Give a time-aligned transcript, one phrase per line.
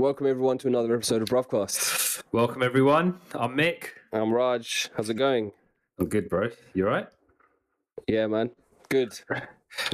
[0.00, 2.22] Welcome everyone to another episode of Bruvcast.
[2.32, 3.20] Welcome everyone.
[3.34, 3.88] I'm Mick.
[4.14, 4.88] I'm Raj.
[4.96, 5.52] How's it going?
[5.98, 6.48] I'm good, bro.
[6.72, 7.06] You alright?
[8.08, 8.50] Yeah, man.
[8.88, 9.20] Good.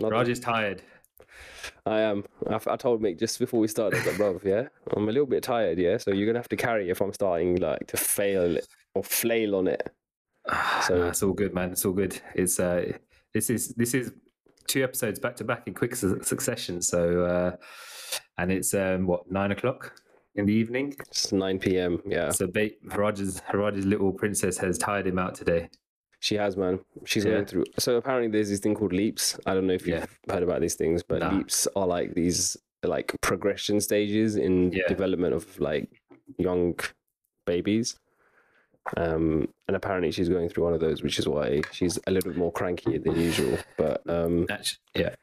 [0.00, 0.82] Raj is tired.
[1.84, 2.22] I am.
[2.48, 5.42] I, I told Mick just before we started, that, bro, yeah, I'm a little bit
[5.42, 5.96] tired, yeah.
[5.96, 8.58] So you're gonna have to carry if I'm starting like to fail
[8.94, 9.92] or flail on it.
[10.86, 11.72] So nah, it's all good, man.
[11.72, 12.16] It's all good.
[12.36, 12.92] It's uh,
[13.34, 14.12] this is this is
[14.68, 16.80] two episodes back to back in quick su- succession.
[16.80, 17.56] So uh,
[18.38, 19.92] and it's um what nine o'clock
[20.34, 20.94] in the evening.
[21.08, 22.02] It's 9 p.m.
[22.06, 22.30] Yeah.
[22.30, 25.70] So ba- Raj's Raj's little princess has tired him out today.
[26.20, 26.80] She has, man.
[27.04, 27.32] She's Yeah.
[27.32, 27.64] going through.
[27.78, 29.38] So apparently, there's this thing called leaps.
[29.46, 30.32] I don't know if you've Yeah.
[30.34, 31.30] heard about these things, but Nah.
[31.36, 34.86] leaps are like these like progression stages in Yeah.
[34.88, 35.88] development of like
[36.38, 36.78] young
[37.46, 37.98] babies.
[38.96, 42.30] Um, and apparently, she's going through one of those, which is why she's a little
[42.30, 43.58] bit more cranky than usual.
[43.76, 45.14] But um, Actually, yeah.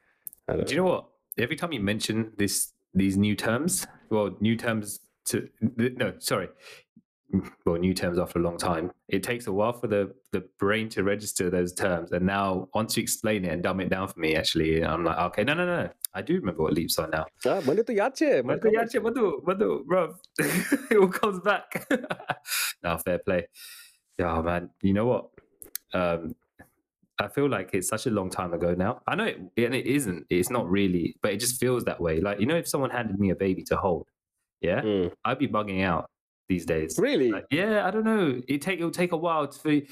[0.50, 1.06] Do you know what?
[1.38, 6.50] Every time you mention this, these new terms, well, new terms to no, sorry,
[7.66, 8.92] well, new terms after a long time.
[9.08, 12.98] It takes a while for the the brain to register those terms, and now once
[12.98, 15.66] you explain it and dumb it down for me, actually, I'm like, okay, no, no,
[15.66, 17.26] no, I do remember what leaps are now.
[17.46, 21.40] Ah, mana tu yache, mana But tu yeah, actually, but but bro, it all comes
[21.40, 21.88] back.
[22.84, 23.48] now, fair play.
[24.20, 24.70] Yeah, man.
[24.82, 25.30] You know what?
[25.94, 26.36] Um,
[27.20, 29.02] I feel like it's such a long time ago now.
[29.08, 30.26] I know it, and it isn't.
[30.30, 32.20] It's not really, but it just feels that way.
[32.20, 34.08] Like you know, if someone handed me a baby to hold,
[34.62, 35.12] yeah, Mm.
[35.26, 36.10] I'd be bugging out
[36.50, 36.98] these days.
[37.00, 37.32] Really?
[37.32, 38.42] Like, yeah, I don't know.
[38.48, 39.86] It take it'll take a while to.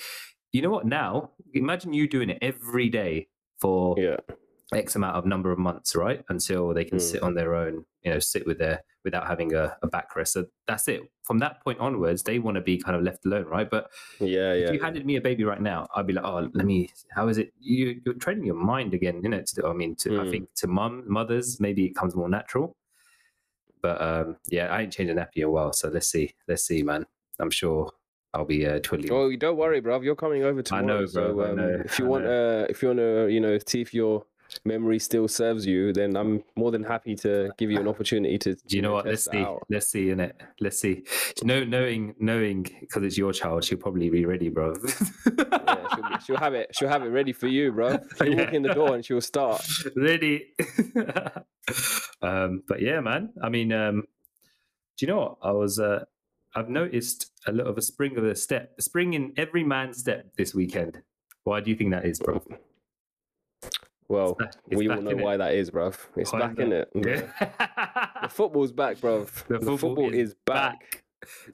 [0.53, 0.86] You know what?
[0.86, 3.28] Now, imagine you doing it every day
[3.61, 4.17] for yeah.
[4.73, 6.23] X amount of number of months, right?
[6.30, 7.02] Until they can Mm.
[7.02, 10.30] sit on their own, you know, sit with their without having a, a backrest.
[10.30, 11.02] So that's it.
[11.23, 13.67] From that point onwards, they want to be kind of left alone, right?
[13.69, 14.53] But Yeah, yeah.
[14.53, 14.72] if yeah.
[14.73, 16.91] you handed me a baby right now, I'd be like, oh, let me.
[17.09, 17.52] How is it?
[17.59, 19.41] You, you're training your mind again, you know.
[19.55, 20.31] To, I mean, to I Mm.
[20.31, 22.78] think to mum mothers, maybe it comes more natural.
[23.81, 26.35] But um, yeah, I ain't changed a nappy in a while, so let's see.
[26.47, 27.07] Let's see, man.
[27.40, 27.91] I'm sure
[28.34, 29.12] I'll be uh, twiddling.
[29.12, 30.03] Oh, don't worry, bruv.
[30.03, 30.85] You're coming over tomorrow.
[30.85, 33.28] know, so, bruv, I um, know, if you I want, uh, if you want to,
[33.29, 34.25] you know, see if your
[34.66, 38.56] memory still serves you, then I'm more than happy to give you an opportunity to.
[38.56, 39.06] Do you know what?
[39.06, 39.38] Let's see.
[39.38, 39.63] out.
[39.69, 40.41] Let's see in it.
[40.59, 41.03] Let's see.
[41.44, 44.73] No, knowing, knowing, because it's your child, she'll probably be ready, bro.
[45.72, 46.75] Yeah, she'll, be, she'll have it.
[46.78, 47.97] She'll have it ready for you, bro.
[48.17, 49.66] She'll walk in the door and she'll start.
[49.95, 50.47] ready.
[52.22, 53.29] um, but yeah, man.
[53.41, 54.01] I mean, um,
[54.97, 55.38] do you know what?
[55.41, 55.79] I was.
[55.79, 56.06] Uh,
[56.56, 60.00] I've noticed a lot of a spring of a step, a spring in every man's
[60.00, 61.01] step this weekend.
[61.44, 62.41] Why do you think that is, bro?
[64.11, 65.97] Well, back- it's we all know why that is, bruv.
[66.17, 66.89] It's back in it.
[66.94, 67.22] Yeah.
[68.22, 69.29] The football's back, bruv.
[69.47, 71.03] The, football, is, back.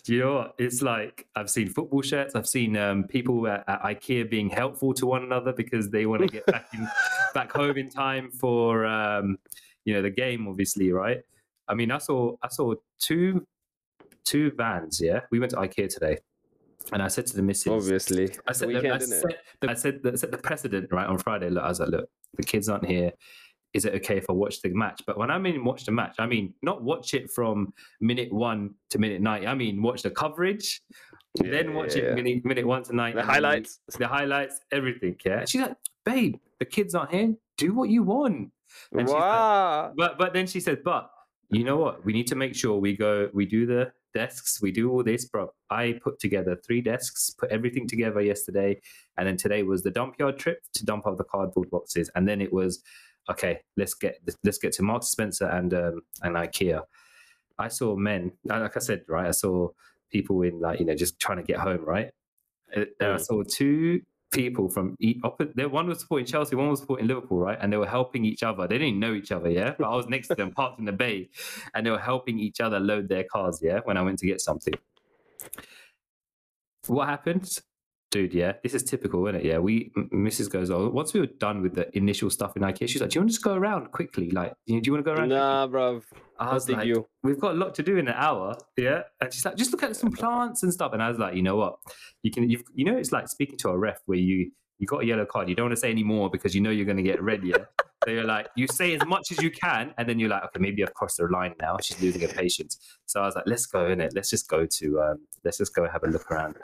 [0.04, 0.56] Do you know what?
[0.58, 2.36] It's like I've seen football shirts.
[2.36, 6.24] I've seen um, people at, at IKEA being helpful to one another because they want
[6.24, 6.88] to get back in,
[7.34, 9.38] back home in time for um,
[9.86, 10.48] you know the game.
[10.48, 11.22] Obviously, right?
[11.68, 13.46] I mean, I saw I saw two
[14.26, 15.00] two vans.
[15.02, 16.18] Yeah, we went to IKEA today,
[16.94, 19.36] and I said to the missus, Obviously, I said, weekend, I, said
[19.68, 21.50] I said, I set the precedent right on Friday.
[21.50, 23.12] Look, I was like, look, the kids aren't here.
[23.74, 25.02] Is it okay if I watch the match?
[25.06, 28.74] But when I mean watch the match, I mean not watch it from minute one
[28.92, 29.46] to minute ninety.
[29.46, 30.82] I mean watch the coverage,
[31.36, 32.16] Yeah, then watch yeah, it yeah.
[32.16, 33.18] minute minute one to ninety.
[33.20, 33.80] The highlights.
[34.00, 35.18] the highlights, everything.
[35.24, 35.76] Yeah, she's like,
[36.06, 37.36] babe, the kids aren't here.
[37.58, 38.52] Do what you want.
[38.94, 39.94] And she's like- Wow.
[39.96, 41.12] But but then she said, but
[41.50, 42.04] you know what?
[42.06, 43.30] We need to make sure we go.
[43.34, 44.62] We do the desks.
[44.62, 45.50] We do all this, bro.
[45.70, 48.80] I put together three desks, put everything together yesterday,
[49.18, 52.28] and then today was the dump yard trip to dump out the cardboard boxes, and
[52.28, 52.84] then it was
[53.30, 53.60] okay.
[53.76, 56.82] Let's get let's get to Marks Spencer and um, and IKEA.
[57.60, 59.28] I saw men, like I said, right.
[59.28, 59.70] I saw
[60.12, 62.10] people in like you know just trying to get home, right.
[62.76, 63.20] Uh, I Mm.
[63.22, 64.02] saw two
[64.32, 65.72] people from each opposite.
[65.72, 67.58] One was supporting Chelsea, one was supporting Liverpool, right?
[67.62, 68.68] And they were helping each other.
[68.68, 69.76] They didn't know each other, yeah.
[69.78, 71.30] But I was next to them, parked in the bay,
[71.74, 73.80] and they were helping each other load their cars, yeah.
[73.84, 74.74] When I went to get something,
[76.88, 77.60] what happened?
[78.10, 79.46] Dude, yeah, this is typical, isn't it?
[79.46, 80.50] Yeah, we Mrs.
[80.50, 83.16] goes, oh, once we were done with the initial stuff in IKEA, she's like, "Do
[83.16, 84.30] you want to just go around quickly?
[84.30, 86.04] Like, you do you want to go around?" Nah, bruv.
[86.40, 87.06] I I was like, you.
[87.24, 89.02] we've got a lot to do in an hour, yeah.
[89.20, 90.94] And she's like, just look at some plants and stuff.
[90.94, 91.76] And I was like, you know what,
[92.24, 95.04] you can, you've, you know, it's like speaking to a ref where you you got
[95.04, 96.98] a yellow card, you don't want to say any more because you know you're going
[96.98, 97.58] to get red, yeah.
[98.06, 100.60] so you're like, you say as much as you can, and then you're like, okay,
[100.60, 101.78] maybe I've crossed the line now.
[101.82, 102.78] She's losing her patience.
[103.06, 104.14] So I was like, let's go in it.
[104.16, 106.58] Let's just go to, um, let's just go have a look around.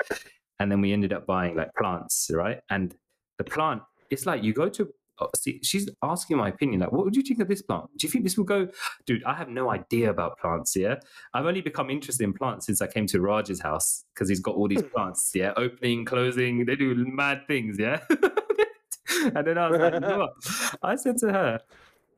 [0.59, 2.59] And then we ended up buying like plants, right?
[2.69, 2.95] And
[3.37, 4.89] the plant, it's like you go to.
[5.19, 6.81] oh, See, she's asking my opinion.
[6.81, 7.85] Like, what would you think of this plant?
[7.97, 8.67] Do you think this will go?
[9.05, 10.75] Dude, I have no idea about plants.
[10.75, 10.95] Yeah,
[11.33, 14.55] I've only become interested in plants since I came to Raj's house because he's got
[14.55, 14.87] all these hmm.
[14.87, 15.31] plants.
[15.33, 17.77] Yeah, opening, closing, they do mad things.
[17.79, 20.33] Yeah, and then I was like, what?
[20.83, 21.59] I said to her,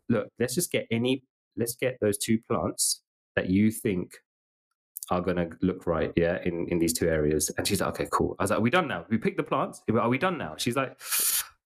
[0.09, 1.23] look, let's just get any,
[1.57, 3.01] let's get those two plants
[3.35, 4.19] that you think
[5.11, 7.51] are gonna look right, yeah, in in these two areas.
[7.57, 8.35] And she's like, okay, cool.
[8.39, 9.05] I was like, are we done now?
[9.09, 9.81] We picked the plants.
[9.93, 10.55] Are we done now?
[10.57, 10.99] She's like,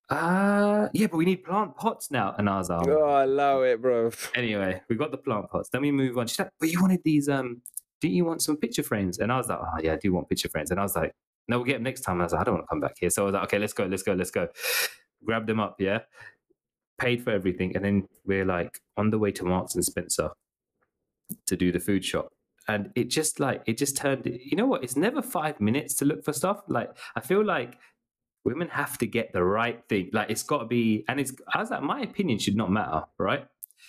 [0.09, 2.33] uh, yeah, but we need plant pots now.
[2.37, 4.11] And I was like, Oh, I love it, bro.
[4.35, 5.69] anyway, we got the plant pots.
[5.69, 6.27] Then we move on.
[6.27, 7.61] She's like, but you wanted these, um,
[8.01, 9.19] didn't you want some picture frames?
[9.19, 10.71] And I was like, oh yeah, I do want picture frames.
[10.71, 11.13] And I was like,
[11.47, 12.15] no, we'll get them next time.
[12.15, 13.09] And I was like, I don't want to come back here.
[13.09, 14.47] So I was like, okay, let's go, let's go, let's go.
[15.23, 15.99] Grab them up, yeah.
[16.97, 20.31] Paid for everything, and then we're like on the way to Marks and Spencer
[21.47, 22.29] to do the food shop.
[22.69, 24.25] And it just like it just turned.
[24.25, 24.83] You know what?
[24.83, 26.61] It's never five minutes to look for stuff.
[26.67, 27.77] Like I feel like
[28.45, 30.11] women have to get the right thing.
[30.13, 31.33] Like it's got to be, and it's.
[31.53, 33.45] I was like, my opinion should not matter, right?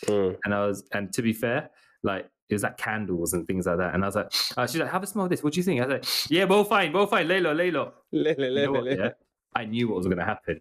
[0.07, 0.37] Mm.
[0.45, 1.71] And I was, and to be fair,
[2.03, 3.95] like it was like candles and things like that.
[3.95, 5.43] And I was like, uh, she's like, have a smell of this.
[5.45, 5.81] What do you think?
[5.83, 7.29] I was like, yeah, both fine, both fine.
[7.29, 7.93] Laylo, Laylo.
[8.13, 9.11] Le- le- You know what, le- yeah?
[9.55, 10.61] I knew what was going to happen.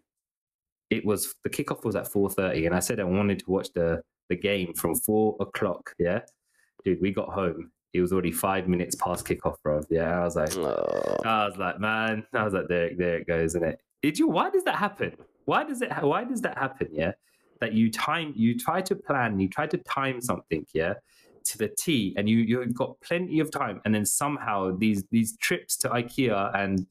[0.89, 3.69] It was the kickoff was at four thirty, and I said I wanted to watch
[3.73, 5.95] the the game from four o'clock.
[5.97, 6.21] Yeah,
[6.83, 7.71] dude, we got home.
[7.93, 9.81] It was already five minutes past kickoff, bro.
[9.89, 11.17] Yeah, I was like, Oh.
[11.25, 13.79] I was like, man, I was like, there, there it goes, isn't it?
[14.01, 14.27] Did you?
[14.27, 15.15] Why does that happen?
[15.45, 15.91] Why does it?
[16.01, 16.87] Why does that happen?
[16.91, 17.11] Yeah,
[17.61, 20.93] that you time, you try to plan, you try to time something, yeah,
[21.45, 25.35] to the T, and you you've got plenty of time, and then somehow these these
[25.37, 26.85] trips to IKEA and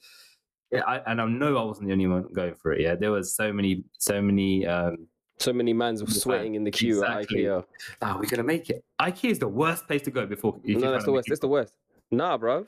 [0.86, 2.80] I, and I know I wasn't the only one going for it.
[2.82, 4.66] Yeah, there was so many, so many.
[4.66, 5.06] um
[5.40, 7.46] So many mans were sweating in the queue exactly.
[7.46, 7.64] at IKEA.
[8.02, 8.84] Are we gonna make it?
[9.00, 10.58] IKEA is the worst place to go before.
[10.64, 11.28] No, that's the worst.
[11.28, 11.74] That's the worst.
[12.10, 12.66] Nah, bruv.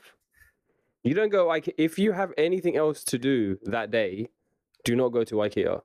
[1.03, 1.73] You don't go IKEA.
[1.77, 4.29] If you have anything else to do that day,
[4.85, 5.81] do not go to IKEA.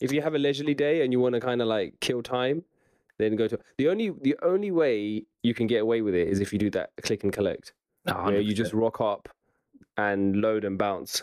[0.00, 2.64] If you have a leisurely day and you want to kind of like kill time,
[3.18, 6.40] then go to the only the only way you can get away with it is
[6.40, 7.72] if you do that click and collect.
[8.06, 9.28] Oh, you just rock up
[9.96, 11.22] and load and bounce.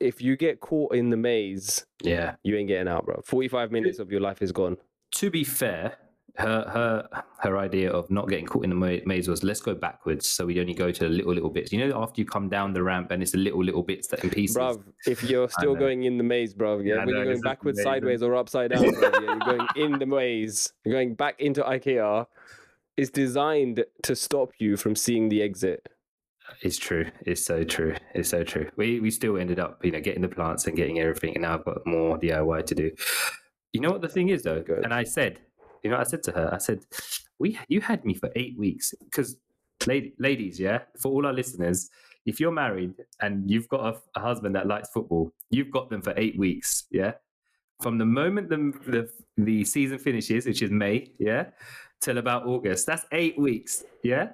[0.00, 2.36] If you get caught in the maze, yeah.
[2.42, 3.20] you ain't getting out, bro.
[3.24, 4.76] Forty five minutes of your life is gone.
[5.16, 5.96] to be fair,
[6.36, 10.28] her her her idea of not getting caught in the maze was let's go backwards,
[10.28, 11.72] so we only go to the little little bits.
[11.72, 14.24] You know, after you come down the ramp and it's the little little bits that
[14.24, 14.56] in pieces.
[14.56, 17.82] Bruv, if you're still going in the maze, bruv, yeah, I when you're going backwards,
[17.82, 21.62] sideways, or upside down, bruv, yeah, you're going in the maze, you're going back into
[21.62, 22.26] IKEA.
[22.96, 25.88] It's designed to stop you from seeing the exit.
[26.60, 27.10] It's true.
[27.26, 27.94] It's so true.
[28.14, 28.70] It's so true.
[28.76, 31.54] We we still ended up, you know, getting the plants and getting everything, and now
[31.54, 32.90] I've got more DIY to do.
[33.72, 34.84] You know what the thing is though, Good.
[34.84, 35.40] and I said,
[35.82, 36.80] you know, I said to her, I said,
[37.38, 39.36] we you had me for eight weeks because,
[39.86, 41.90] ladies, yeah, for all our listeners,
[42.26, 46.02] if you're married and you've got a, a husband that likes football, you've got them
[46.02, 47.12] for eight weeks, yeah.
[47.80, 51.46] From the moment the, the the season finishes, which is May, yeah,
[52.00, 54.32] till about August, that's eight weeks, yeah.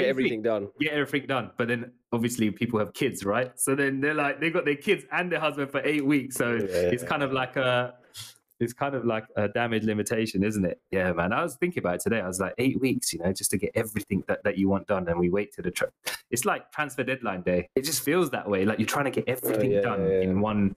[0.00, 0.68] Get everything done.
[0.80, 1.50] get everything done.
[1.56, 3.52] But then obviously people have kids, right?
[3.58, 6.36] So then they're like they got their kids and their husband for eight weeks.
[6.36, 7.94] So it's kind of like a
[8.60, 10.80] it's kind of like a damage limitation, isn't it?
[10.90, 11.32] Yeah, man.
[11.32, 12.20] I was thinking about it today.
[12.20, 14.86] I was like eight weeks, you know, just to get everything that, that you want
[14.86, 15.90] done, and we wait to the tra-
[16.30, 17.68] it's like transfer deadline day.
[17.74, 18.64] It just feels that way.
[18.64, 20.20] Like you're trying to get everything yeah, done yeah, yeah.
[20.22, 20.76] in one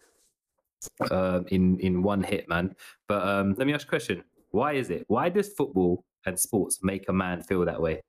[1.12, 2.76] um in in one hit, man.
[3.08, 4.24] But um let me ask you a question.
[4.52, 5.06] Why is it?
[5.08, 8.02] Why does football and sports make a man feel that way?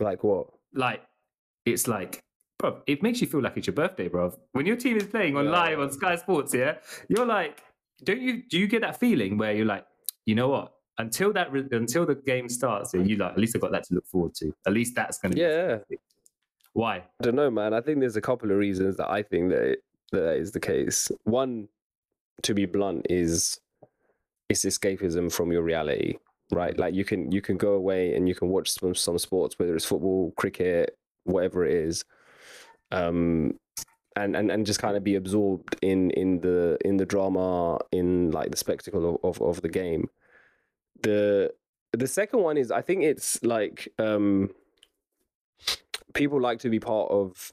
[0.00, 0.48] Like what?
[0.74, 1.02] like
[1.66, 2.22] it's like
[2.58, 5.36] bro it makes you feel like it's your birthday bro when your team is playing
[5.36, 6.76] on live on sky sports yeah
[7.08, 7.62] you're like
[8.04, 9.84] don't you do you get that feeling where you're like
[10.24, 10.72] you know what?
[10.98, 13.94] Until that re- until the game starts you like at least i've got that to
[13.94, 14.54] look forward to.
[14.66, 15.78] At least that's gonna be Yeah,
[16.74, 16.98] why?
[16.98, 17.74] I don't know, man.
[17.74, 20.60] I think there's a couple of reasons that I think that it, that is the
[20.60, 21.10] case.
[21.24, 21.68] One,
[22.42, 23.58] to be blunt, is
[24.48, 26.16] it's escapism from your reality,
[26.52, 26.78] right?
[26.78, 29.74] Like you can you can go away and you can watch some some sports, whether
[29.74, 32.04] it's football, cricket, whatever it is,
[32.92, 33.58] um,
[34.16, 38.30] and and and just kind of be absorbed in in the in the drama, in
[38.30, 40.08] like the spectacle of of, of the game.
[41.02, 41.52] The
[41.92, 44.50] the second one is I think it's like um
[46.14, 47.52] people like to be part of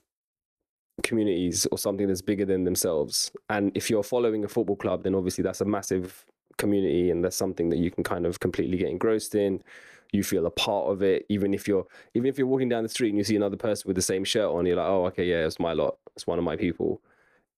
[1.04, 3.32] communities or something that's bigger than themselves.
[3.50, 6.26] And if you're following a football club, then obviously that's a massive
[6.60, 9.64] community and that's something that you can kind of completely get engrossed in.
[10.12, 12.90] You feel a part of it, even if you're even if you're walking down the
[12.90, 15.26] street and you see another person with the same shirt on, you're like, oh, okay,
[15.26, 15.98] yeah, it's my lot.
[16.16, 17.02] It's one of my people.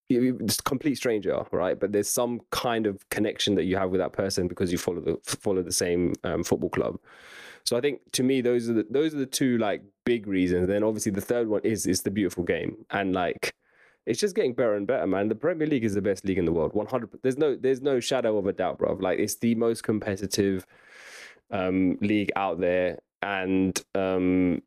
[0.09, 1.79] It's a complete stranger, right?
[1.79, 4.99] But there's some kind of connection that you have with that person because you follow
[4.99, 6.99] the follow the same um, football club.
[7.63, 10.67] So I think to me those are the those are the two like big reasons.
[10.67, 13.53] Then obviously the third one is is the beautiful game and like
[14.05, 15.27] it's just getting better and better, man.
[15.27, 16.73] The Premier League is the best league in the world.
[16.73, 17.09] One hundred.
[17.21, 18.93] There's no there's no shadow of a doubt, bro.
[18.93, 20.65] Like it's the most competitive
[21.51, 24.61] um, league out there, and um,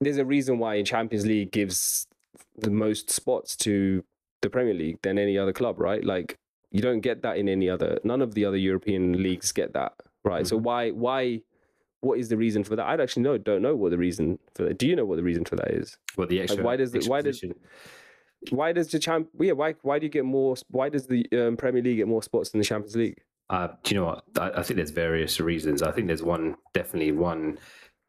[0.00, 2.06] there's a reason why Champions League gives
[2.58, 4.04] the most spots to
[4.40, 6.04] the Premier League than any other club, right?
[6.04, 6.38] Like
[6.70, 7.98] you don't get that in any other.
[8.04, 9.92] None of the other European leagues get that,
[10.24, 10.46] right?
[10.46, 11.42] So why why
[12.00, 12.84] what is the reason for that?
[12.84, 14.78] I actually know don't know what the reason for that.
[14.78, 15.96] Do you know what the reason for that is?
[16.16, 16.64] Well, the extra.
[16.64, 17.44] why does the- why does-.
[18.50, 19.28] Why does the champ?
[19.38, 20.56] Yeah, why why do you get more?
[20.70, 23.20] Why does the um, Premier League get more spots than the Champions League?
[23.50, 24.24] Uh, do you know what?
[24.38, 25.82] I, I think there's various reasons.
[25.82, 27.58] I think there's one, definitely one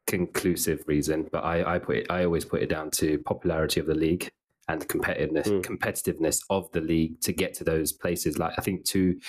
[0.07, 3.85] conclusive reason, but I, I put it, I always put it down to popularity of
[3.85, 4.29] the league
[4.67, 5.61] and the competitiveness, Mm.
[5.61, 8.37] competitiveness of the league to get to those places.
[8.37, 9.19] Like I think two,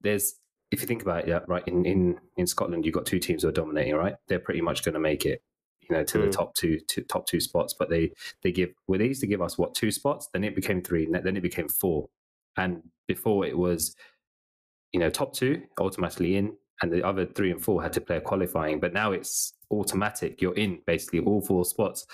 [0.00, 0.34] there's
[0.72, 3.42] if you think about it, yeah, right in in in Scotland, you've got two teams
[3.42, 4.16] who are dominating, right?
[4.28, 5.40] They're pretty much going to make it.
[5.88, 6.32] You know, to the Mm.
[6.32, 8.12] top two, to top two spots, but they
[8.42, 11.06] they give well, they used to give us what two spots, then it became three,
[11.06, 12.08] then it became four,
[12.56, 13.94] and before it was
[14.92, 18.16] you know, top two automatically in, and the other three and four had to play
[18.16, 18.80] a qualifying.
[18.80, 20.40] But now it's automatic.
[20.40, 22.06] You're in basically all four spots.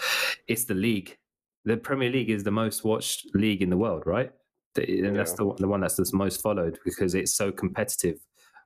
[0.48, 1.16] It's the league.
[1.64, 4.32] The Premier League is the most watched league in the world, right?
[4.74, 8.18] The- And that's the one- the one that's the most followed because it's so competitive.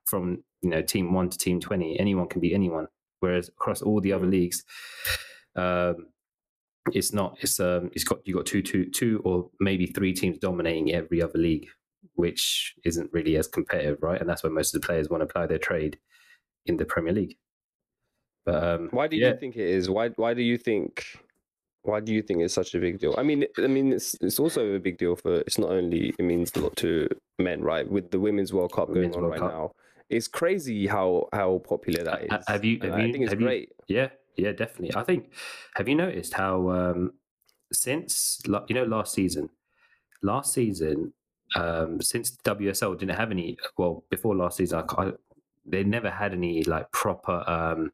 [0.06, 2.86] From you know, team one to team twenty, anyone can be anyone.
[3.20, 4.64] Whereas across all the other leagues,
[5.56, 6.06] um,
[6.92, 7.38] it's not.
[7.40, 11.22] It's um, it's got you got two, two, two, or maybe three teams dominating every
[11.22, 11.68] other league
[12.14, 14.20] which isn't really as competitive, right?
[14.20, 15.98] And that's where most of the players want to apply their trade
[16.64, 17.36] in the Premier League.
[18.44, 19.90] But um, Why do yeah, you think it is?
[19.90, 21.04] Why why do you think
[21.82, 23.14] why do you think it's such a big deal?
[23.18, 25.40] I mean, I mean, it's it's also a big deal for.
[25.40, 27.08] It's not only it means a lot to
[27.38, 27.88] men, right?
[27.88, 29.52] With the Women's World Cup Women's going on World right Cup.
[29.52, 29.72] now,
[30.08, 32.44] it's crazy how how popular that is.
[32.46, 33.72] Have you- have I think it's have you- great.
[33.88, 34.94] yeah, yeah, definitely.
[34.94, 35.32] I think.
[35.74, 37.12] Have you noticed how um,
[37.72, 39.50] since you know last season,
[40.22, 41.12] last season,
[41.54, 43.56] um, since WSL didn't have any.
[43.78, 45.12] Well, before last season, I, ca-
[45.64, 47.92] they never had any like proper um,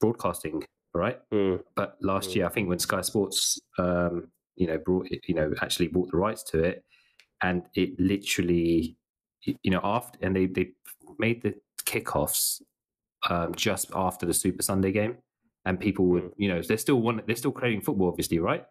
[0.00, 1.18] broadcasting, right?
[1.32, 2.34] Mm, but last Mm.
[2.36, 6.16] year, I think when Sky Sports, um, you know, brought you know, actually bought the
[6.16, 6.84] rights to it,
[7.42, 8.96] and it literally,
[9.44, 10.72] you know, after and they they
[11.18, 12.62] made the kickoffs
[13.28, 15.16] um, just after the Super Sunday game,
[15.64, 16.32] and people would, Mm.
[16.36, 18.64] you know, they're still one, they're still creating football, obviously, right?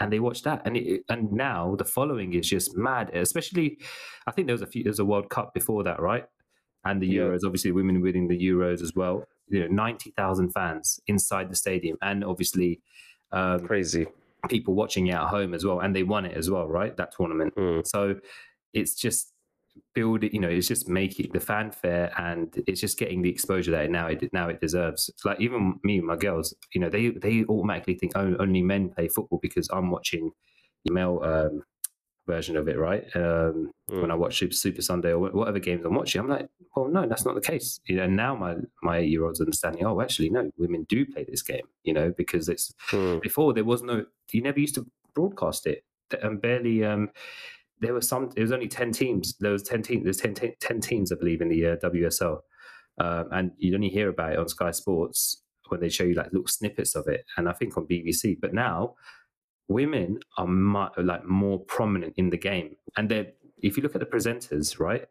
[0.00, 3.10] And they watch that, and it, and now the following is just mad.
[3.14, 3.78] Especially,
[4.26, 6.24] I think there was a few, there was a World Cup before that, right?
[6.84, 7.22] And the Yeah.
[7.22, 9.24] Euros, obviously, women winning the Euros as well.
[9.48, 12.80] You know, ninety thousand fans inside the stadium, and obviously,
[13.32, 14.06] um, crazy.
[14.48, 16.96] people watching it at home as well, and they won it as well, right?
[16.96, 17.54] That tournament.
[17.56, 17.86] Mm.
[17.86, 18.16] So
[18.74, 19.32] it's just
[19.94, 23.70] build it, you know, it's just making the fanfare and it's just getting the exposure
[23.72, 25.08] that it now it now it deserves.
[25.08, 28.62] It's like even me and my girls, you know, they they automatically think oh, only
[28.62, 30.30] men play football because I'm watching
[30.84, 31.62] the male um,
[32.26, 33.04] version of it, right?
[33.14, 36.88] Um, When I watch Super, Super Sunday or whatever games I'm watching, I'm like, well,
[36.88, 37.80] no, that's not the case.
[37.86, 39.84] You know, now my my eight year olds understanding.
[39.84, 41.66] Oh, actually, no, women do play this game.
[41.84, 43.20] You know, because it's Mm.
[43.20, 45.84] before there was no you never used to broadcast it
[46.22, 47.10] and barely um
[47.80, 50.52] there were some it was only 10 teams there was 10 teams there's 10, 10,
[50.60, 52.38] 10 teams i believe in the uh, wsl
[52.98, 56.26] um, and you'd only hear about it on sky sports when they show you like
[56.32, 58.94] little snippets of it and i think on bbc but now
[59.68, 63.26] women are mu- like more prominent in the game and they're
[63.62, 65.06] if you look at the presenters right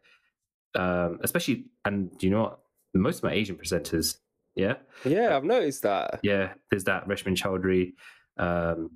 [0.75, 2.60] um especially and you know what
[2.93, 4.17] most of my asian presenters
[4.55, 6.20] yeah Yeah, I've noticed that.
[6.22, 7.93] yeah, there's that Reshmin Chowdhury.
[8.38, 8.91] Um,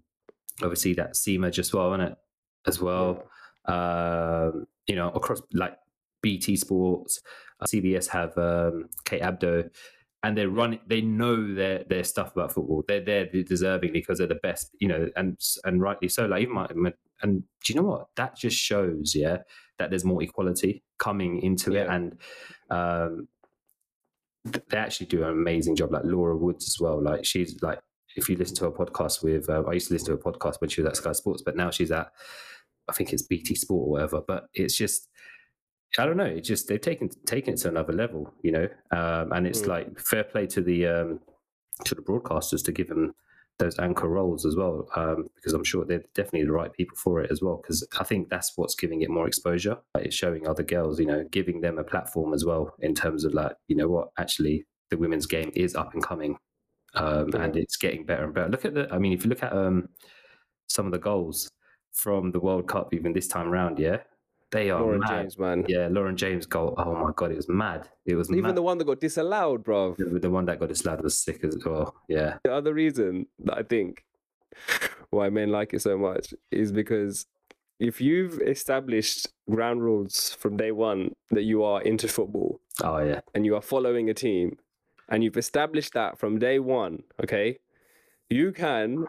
[0.61, 2.17] obviously, that Seema Jaswal, isn't it?
[2.67, 3.23] As well.
[3.67, 5.77] Um, you know, across like
[6.21, 7.19] BT Sports,
[7.59, 9.69] uh, CBS have um, Kate Abdo,
[10.23, 10.79] and they're running.
[10.87, 12.83] They know their their stuff about football.
[12.87, 14.69] They're there deserving because they're the best.
[14.79, 16.25] You know, and and rightly so.
[16.25, 18.07] Like even my, my and do you know what?
[18.15, 19.37] That just shows, yeah,
[19.79, 22.17] that there's more equality coming into it, and
[22.69, 23.27] um,
[24.51, 25.91] th- they actually do an amazing job.
[25.91, 27.01] Like Laura Woods as well.
[27.01, 27.79] Like she's like,
[28.15, 30.59] if you listen to a podcast with, uh, I used to listen to a podcast
[30.59, 32.11] when she was at Sky Sports, but now she's at,
[32.89, 34.21] I think it's BT Sport or whatever.
[34.25, 35.09] But it's just,
[35.97, 36.25] I don't know.
[36.25, 38.67] It's just they've taken taken it to another level, you know.
[38.91, 39.67] Um, and it's Mm.
[39.67, 41.19] like fair play to the um,
[41.85, 43.13] to the broadcasters to give them
[43.59, 47.21] those anchor roles as well, um, because I'm sure they're definitely the right people for
[47.21, 47.57] it as well.
[47.57, 49.77] Because I think that's what's giving it more exposure.
[49.95, 53.25] Like it's showing other girls, you know, giving them a platform as well in terms
[53.25, 56.37] of like, you know what, actually the women's game is up and coming,
[56.93, 58.49] um, and it's getting better and better.
[58.49, 59.89] Look at the, I mean, if you look at um,
[60.67, 61.49] some of the goals
[61.97, 63.97] from the World Cup, even this time round, yeah,
[64.51, 65.09] they are Lauren mad.
[65.09, 65.65] James, man.
[65.67, 66.75] Yeah, Lauren James goal.
[66.77, 67.89] Oh my god, it was mad.
[68.05, 68.55] It was Even mad.
[68.55, 69.95] the one that got disallowed, bro.
[69.97, 71.95] The, the one that got disallowed was sick as well.
[72.07, 74.05] Yeah, The other reason that I think
[75.09, 77.25] why men like it so much is because
[77.79, 83.19] if you've established ground rules from day one that you are into football oh yeah,
[83.35, 84.57] and you are following a team
[85.09, 87.57] and you've established that from day one, okay,
[88.29, 89.07] you can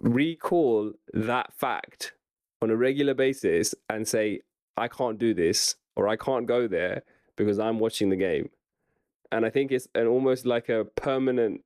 [0.00, 2.12] recall that fact
[2.62, 4.40] on a regular basis and say,
[4.76, 7.02] I can't do this or I can't go there
[7.36, 8.50] because I'm watching the game.
[9.32, 11.62] and I think it's an almost like a permanent,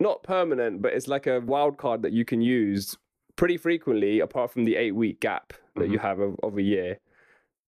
[0.00, 2.96] not permanent, but it's like a wild card that you can use
[3.36, 6.06] pretty frequently, apart from the eight week gap that you mm-hmm.
[6.06, 6.98] have of, of a year.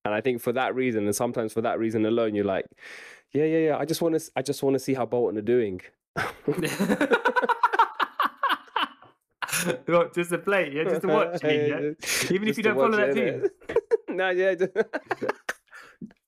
[0.05, 2.67] And I think for that reason, and sometimes for that reason alone, you're like,
[3.33, 3.77] yeah, yeah, yeah.
[3.77, 5.81] I just want to, I just want to see how Bolton are doing.
[9.87, 12.31] What, just to play, yeah, just to watch, you mean, yeah?
[12.31, 13.49] Even if you don't follow watch that team.
[13.69, 13.77] innit?
[14.09, 14.55] no, yeah.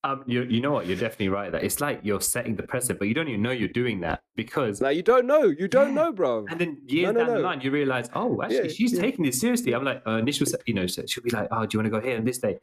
[0.04, 0.86] Um, you, you know what?
[0.86, 1.50] You're definitely right.
[1.50, 4.22] That it's like you're setting the precedent, but you don't even know you're doing that
[4.36, 4.80] because.
[4.80, 5.94] like you don't know, you don't Yeah.
[5.94, 6.46] know, bro.
[6.48, 7.40] And then years no, down the no.
[7.40, 9.00] line, you realize, oh, actually, Yeah, she's yeah.
[9.00, 9.74] taking this seriously.
[9.74, 12.00] I'm like, uh, initial, you know, so she'll be like, oh, do you want to
[12.00, 12.58] go here on this day?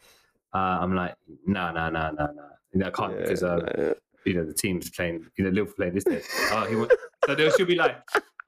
[0.54, 2.28] Uh, I'm like, no, no, no, no,
[2.74, 2.86] no.
[2.88, 3.94] I can't Yeah, because um, no,
[4.26, 6.22] you know the team's playing, you know, Liverpool playing this day.
[6.52, 6.96] Oh, he wants,
[7.26, 7.98] so she'll be like,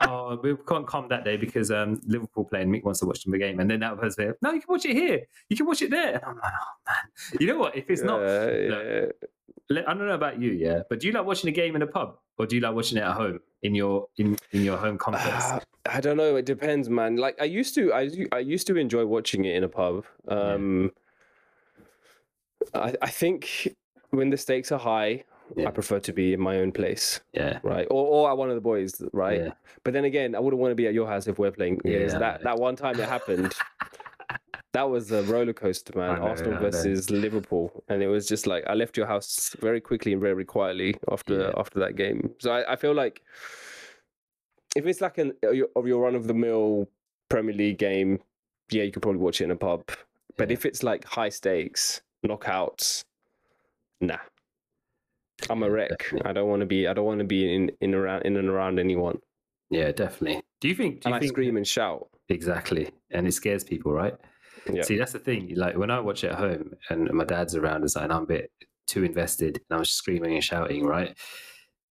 [0.01, 2.69] oh, we can't come that day because um, Liverpool playing.
[2.69, 4.85] Mick wants to watch the game, and then that was person, no, you can watch
[4.85, 5.21] it here.
[5.49, 6.15] You can watch it there.
[6.15, 7.75] And I'm like, oh man, you know what?
[7.75, 9.05] If it's not, yeah, yeah.
[9.69, 11.81] le- I don't know about you, yeah, but do you like watching a game in
[11.81, 14.77] a pub or do you like watching it at home in your in in your
[14.77, 15.25] home comforts?
[15.27, 16.35] Ah, I don't know.
[16.35, 17.17] It depends, man.
[17.17, 20.05] Like I used to, I I used to enjoy watching it in a pub.
[20.27, 20.91] Um,
[22.73, 23.75] I I think
[24.11, 25.23] when the stakes are high,
[25.55, 25.67] Yeah.
[25.67, 27.87] I prefer to be in my own place, yeah, right?
[27.89, 29.39] Or or at one of the boys, right?
[29.39, 29.51] yeah,
[29.83, 31.79] But then again, I wouldn't want to be at your house if we're playing.
[31.85, 33.53] Yeah, that that one time it happened.
[34.73, 36.19] That was a roller coaster, man.
[36.19, 40.11] know, Arsenal versus Liverpool, and it was just like I left your house very quickly
[40.13, 42.31] and very quietly after after that game.
[42.39, 43.23] So I, I feel like
[44.75, 46.87] if it's like an uh, your- of your run of the mill
[47.29, 48.19] Premier League game,
[48.69, 49.89] yeah, you could probably watch it in a pub.
[50.37, 53.03] But if it's like high stakes knockouts,
[53.99, 54.17] nah.
[55.49, 55.89] I'm a wreck.
[55.97, 56.29] definitely.
[56.29, 56.87] I don't want to be.
[56.87, 59.19] I don't want to be in in around in and around anyone.
[59.69, 60.41] yeah, definitely.
[60.61, 61.01] Do you think?
[61.01, 62.07] Do And you I scream and shout.
[62.29, 62.89] exactly?
[63.11, 64.15] And it scares people, right?
[64.71, 64.81] Yeah.
[64.81, 65.53] See, that's the thing.
[65.55, 68.25] Like when I watch it at home and my dad's around and something, I'm a
[68.25, 68.51] bit
[68.87, 71.15] too invested and I'm screaming and shouting, right?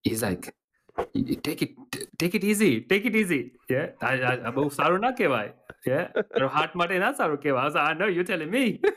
[0.04, 0.56] He's like,
[0.98, 1.72] "Y- y- take it,
[2.18, 3.52] take it easy, take it easy.
[3.70, 3.88] Yeah.
[4.02, 5.52] I, I, I'm all sorry, not kevai.
[5.86, 6.08] Yeah.
[6.38, 7.60] Your heart mate not sorry, kevai.
[7.60, 8.82] I was like, I know, you're telling me.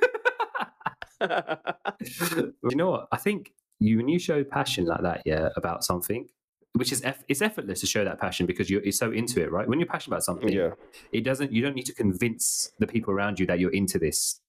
[1.21, 3.09] you know what?
[3.13, 6.29] I think you, when you show passion like that, yeah, about something,
[6.75, 9.51] which is eff- it's effortless to show that passion because you're, you're so into it,
[9.51, 9.67] right?
[9.69, 10.71] When you're passionate about something, yeah.
[11.13, 14.41] it doesn't you don't need to convince the people around you that you're into this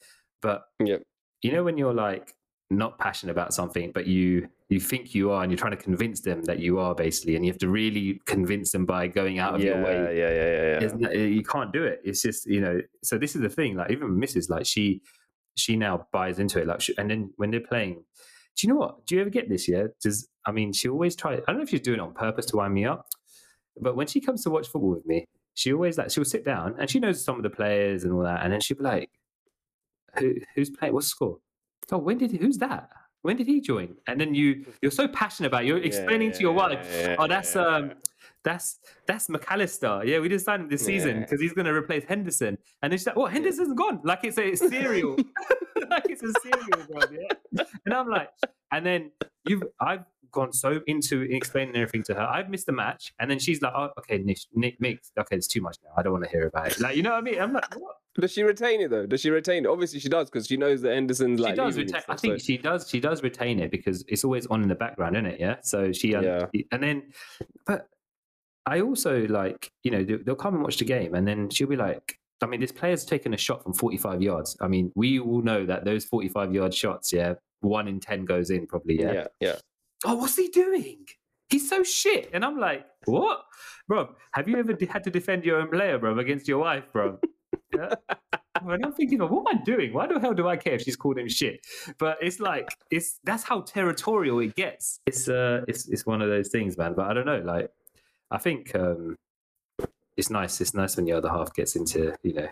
[0.41, 1.03] but Yep.
[1.41, 2.33] you know when you're like
[2.69, 6.19] not passionate about something but you you think you are and you're trying to convince
[6.19, 9.55] them that you are basically and you have to really convince them by going out
[9.55, 11.25] of yeah, your way yeah, yeah, yeah, yeah.
[11.25, 14.09] You can't do it it's just you know so this is the thing like even
[14.19, 15.01] mrs like she
[15.55, 18.03] she now buys into it like she, and then when they're playing
[18.57, 19.05] do you know what?
[19.05, 19.85] Do you ever get this yeah?
[20.01, 22.45] Does i mean she always try i don't know if she's doing it on purpose
[22.47, 23.07] to wind me up
[23.79, 26.75] but when she comes to watch football with me she always like she'll sit down
[26.79, 29.09] and she knows some of the players and all that and then she'll be like
[30.17, 31.37] who who's playing what's the score?
[31.91, 32.89] Oh when did who's that?
[33.23, 33.95] When did he join?
[34.07, 35.67] And then you you're so passionate about it.
[35.67, 36.87] you're explaining to your wife
[37.19, 37.91] oh that's um
[38.43, 40.05] that's that's McAllister.
[40.05, 42.57] Yeah, we didn't sign him this season because he's going to replace Henderson.
[42.81, 43.31] And then she's like, "What?
[43.31, 43.99] Henderson's gone?
[44.03, 45.15] Like it's a cereal,
[45.89, 47.63] like it's a cereal, bro." Yeah.
[47.85, 48.29] And I'm like,
[48.71, 49.11] and then
[49.47, 52.21] you've I've gone so into explaining everything to her.
[52.21, 55.47] I've missed a match, and then she's like, "Oh, okay, Nick, Nick, Nick okay, it's
[55.47, 55.91] too much now.
[55.97, 57.39] I don't want to hear about it." Like, you know what I mean?
[57.41, 57.95] I'm like, what?
[58.19, 59.05] Does she retain it though?
[59.05, 59.67] Does she retain it?
[59.69, 61.51] Obviously, she does because she knows that Henderson's like.
[61.51, 61.95] she does retain.
[61.95, 62.89] and I think so- she does.
[62.89, 65.39] She does retain it because it's always on in the background, isn't it?
[65.39, 65.57] Yeah.
[65.61, 66.45] So she, um, Yeah.
[66.71, 67.03] and then,
[67.65, 67.87] but
[68.67, 71.77] I also like you know they'll, come and watch the game, and then she'll be
[71.77, 74.57] like, I mean, this player's taken a shot from forty-five yards.
[74.61, 78.49] I mean, we all know that those forty-five yard shots, yeah, one in ten goes
[78.49, 78.99] in probably.
[78.99, 79.13] Yeah.
[79.13, 79.55] yeah, yeah.
[80.05, 81.05] Oh, what's he doing?
[81.49, 82.29] He's so shit.
[82.33, 83.45] And I'm like, what,
[83.87, 84.09] bro?
[84.33, 87.19] Have you ever had to defend your own player, bro, against your wife, bro?
[87.73, 87.95] Yeah.
[88.65, 89.93] And I'm thinking, what am I doing?
[89.93, 91.59] Why the hell do I care if she's called him shit?
[91.99, 94.99] But it's like it's that's how territorial it gets.
[95.05, 96.93] It's uh, it's it's one of those things, man.
[96.95, 97.41] But I don't know.
[97.45, 97.69] Like,
[98.31, 99.15] I think um,
[100.15, 100.59] it's nice.
[100.61, 102.47] It's nice when the other half gets into you know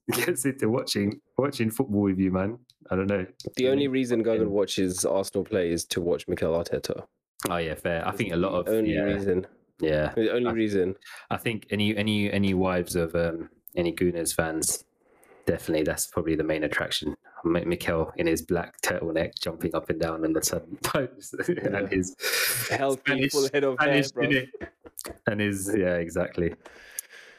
[0.12, 2.58] gets into watching watching football with you, man.
[2.90, 3.26] I don't know.
[3.56, 4.44] The only reason Gogan Yeah.
[4.46, 7.04] watches Arsenal play is to watch Mikel Arteta.
[7.50, 8.06] Oh yeah, fair.
[8.06, 9.46] I think a lot the of only yeah, reason.
[9.80, 10.12] yeah.
[10.14, 10.94] The only I- reason.
[11.30, 14.84] I think any any any wives of um, any Gunners fans,
[15.46, 17.16] definitely that's probably the main attraction.
[17.44, 21.76] Mikel in his black turtleneck jumping up and down on the sun post Yeah.
[21.76, 22.14] and his
[22.70, 24.30] Healthy, Spanish- full head of hair, bro.
[25.26, 26.54] and his yeah exactly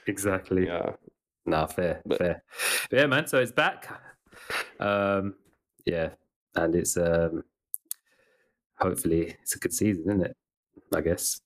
[0.07, 0.91] exactly Yeah.
[1.45, 2.43] nah fair But- fair
[2.89, 3.87] but yeah man so it's back
[4.79, 5.35] um
[5.85, 6.09] yeah
[6.55, 7.43] and it's um
[8.79, 10.35] hopefully it's a good season isn't it
[10.93, 11.39] I guess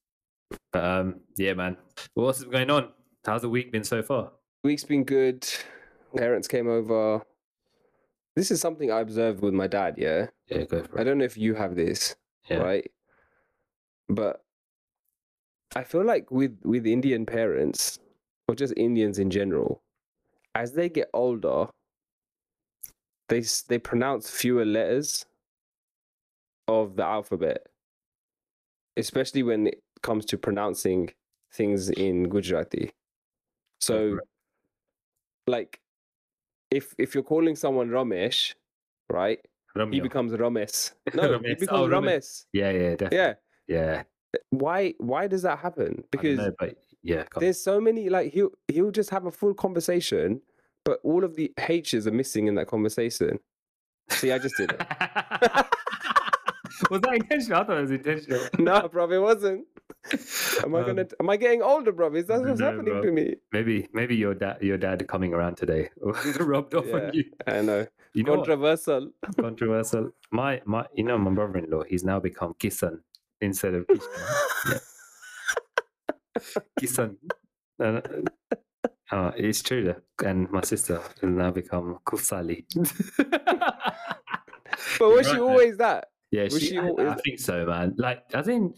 [0.72, 1.78] but um yeah man
[2.16, 2.90] what else is going on
[3.26, 4.32] how's the week been so far
[4.64, 5.48] Week's been good.
[6.18, 7.22] Parents came over.
[8.38, 10.28] This is something I observed with my dad, yeah.
[10.48, 12.16] yeah go for I don't know if you have this,
[12.48, 12.92] yeah right?
[14.10, 14.44] But
[15.76, 17.98] I feel like with with Indian parents
[18.48, 19.82] or just Indians in general,
[20.54, 21.66] as they get older,
[23.28, 25.26] they they pronounce fewer letters
[26.68, 27.66] of the alphabet,
[28.98, 31.10] especially when it comes to pronouncing
[31.52, 32.92] things in Gujarati.
[33.82, 34.20] So,
[35.48, 35.80] like,
[36.72, 38.54] if if you're calling someone Ramesh,
[39.10, 39.40] right,
[39.92, 40.92] he becomes Ramesh.
[41.14, 42.46] No, he oh, becomes Oh, Ramesh.
[42.54, 43.18] Yeah, yeah, definitely.
[43.18, 43.34] Yeah.
[43.68, 44.04] Yeah.
[44.34, 46.04] Eh, why why does that happen?
[46.12, 50.42] Because know, but yeah, there's so many like he'll he'll just have a full conversation,
[50.84, 53.40] but all of the H's are missing in that conversation.
[54.10, 54.80] See, I just did it.
[56.90, 57.62] was that intentional?
[57.62, 58.42] I thought it was intentional.
[58.58, 59.66] no, bro, it wasn't.
[60.64, 61.08] Am I Um, gonna?
[61.20, 62.14] Am I getting older, bro?
[62.16, 63.02] Is that what's know, happening bro.
[63.04, 63.36] to me?
[63.52, 65.90] Maybe, maybe your dad, your dad coming around today
[66.40, 66.96] rubbed off Yeah.
[66.96, 67.24] on you.
[67.46, 67.88] I know.
[68.14, 68.36] You know?
[68.38, 69.12] Controversial.
[69.40, 70.12] controversial.
[70.32, 73.00] My, my, you know, my brother-in-law, he's now become Kisan
[73.42, 74.82] instead of Kishan.
[76.80, 77.16] Kisan.
[77.80, 78.02] Uh,
[79.12, 79.94] uh, it's true,
[80.26, 82.66] and my sister has now become Kusali.
[85.00, 85.42] But was You're she right, man.
[85.42, 86.08] always that?
[86.32, 87.94] Yeah, Was she, she I, always- I think so, man.
[87.98, 88.76] Like, I think,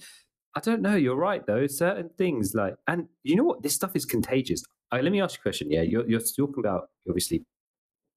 [0.56, 0.96] I don't know.
[0.96, 1.68] You're right, though.
[1.68, 3.62] Certain things, like, and you know what?
[3.64, 4.64] This stuff is contagious.
[4.92, 5.72] Uh, let me ask you a question.
[5.72, 7.46] Yeah, you're, you're talking about obviously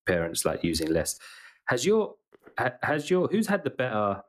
[0.07, 1.19] parents like using less.
[1.67, 2.15] Has your,
[2.83, 4.23] has your, who's had the better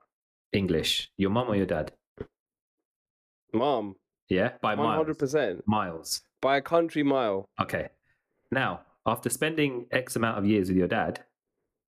[0.52, 1.94] English, your mum or your dad?
[3.54, 3.96] Mom,
[4.30, 4.98] Yeah, by one miles.
[4.98, 6.22] hundred percent Miles.
[6.42, 7.48] by a country mile.
[7.62, 7.90] Okay.
[8.52, 11.24] Now, after spending X amount of years with your dad,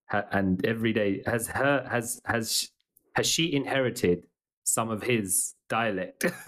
[0.09, 2.69] ha- and every day has her has has
[3.15, 4.27] has she inherited
[4.63, 6.25] some of his dialect?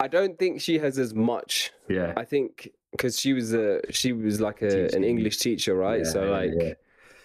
[0.00, 1.72] I don't think she has as much.
[1.88, 2.12] yeah.
[2.16, 6.04] I think because she was a she was like a, Teacher, an English teacher, right?
[6.04, 6.72] Yeah, so yeah, like, yeah.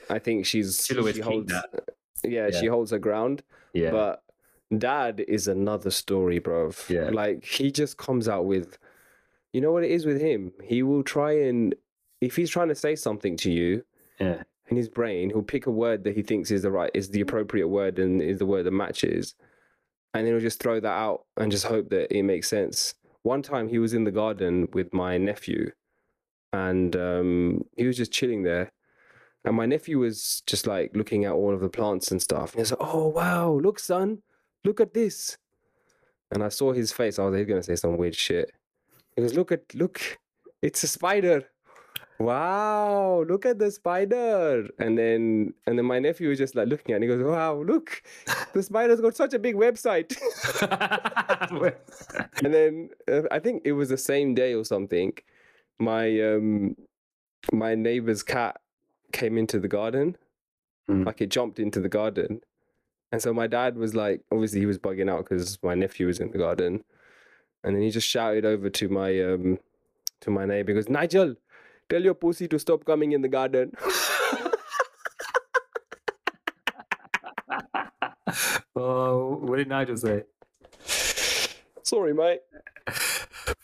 [0.10, 1.52] I think she's She'll she holds.
[1.52, 1.90] that.
[2.24, 3.44] Yeah, she holds her ground.
[3.74, 3.92] Yeah.
[3.92, 4.24] But
[4.76, 6.72] dad is another story, bro.
[6.88, 7.10] Yeah.
[7.12, 8.78] Like he just comes out with,
[9.54, 10.52] you know what it is with him.
[10.64, 11.76] He will try and
[12.22, 13.84] if he's trying to say something to you
[14.20, 14.44] yeah.
[14.68, 17.22] in his brain, he'll pick a word that he thinks is the right is the
[17.22, 19.36] appropriate word and is the word that matches,
[20.14, 22.96] and then he'll just throw that out and just hope that it makes sense.
[23.24, 25.72] One time he was in the garden with my nephew,
[26.54, 28.72] and um, he was just chilling there.
[29.46, 32.54] And my nephew was just like looking at all of the plants and stuff.
[32.54, 34.22] And he's like, "Oh wow, look, son,
[34.64, 35.38] look at this."
[36.32, 37.18] And I saw his face.
[37.18, 38.52] I was like, he's gonna say some weird shit.
[39.16, 40.02] He goes, "Look at look,
[40.62, 41.46] it's a spider."
[42.20, 44.68] Wow, look at the spider.
[44.78, 47.04] And then and then my nephew was just like looking at it.
[47.04, 48.04] And he goes, Wow, look,
[48.54, 50.18] the spider's got such a big website.
[52.44, 55.14] and then uh, I think it was the same day or something.
[55.80, 56.76] My um
[57.54, 58.60] my neighbor's cat
[59.14, 60.18] came into the garden.
[60.90, 61.06] Mm.
[61.06, 62.42] Like it jumped into the garden.
[63.14, 66.20] And so my dad was like, obviously he was bugging out because my nephew was
[66.20, 66.84] in the garden.
[67.64, 69.60] And then he just shouted over to my um
[70.22, 71.36] to my neighbor, he goes, Nigel,
[71.90, 73.74] tell your pussy to stop coming in the garden.
[78.76, 80.24] oh, what did Nigel say?
[81.84, 82.42] Sorry, mate.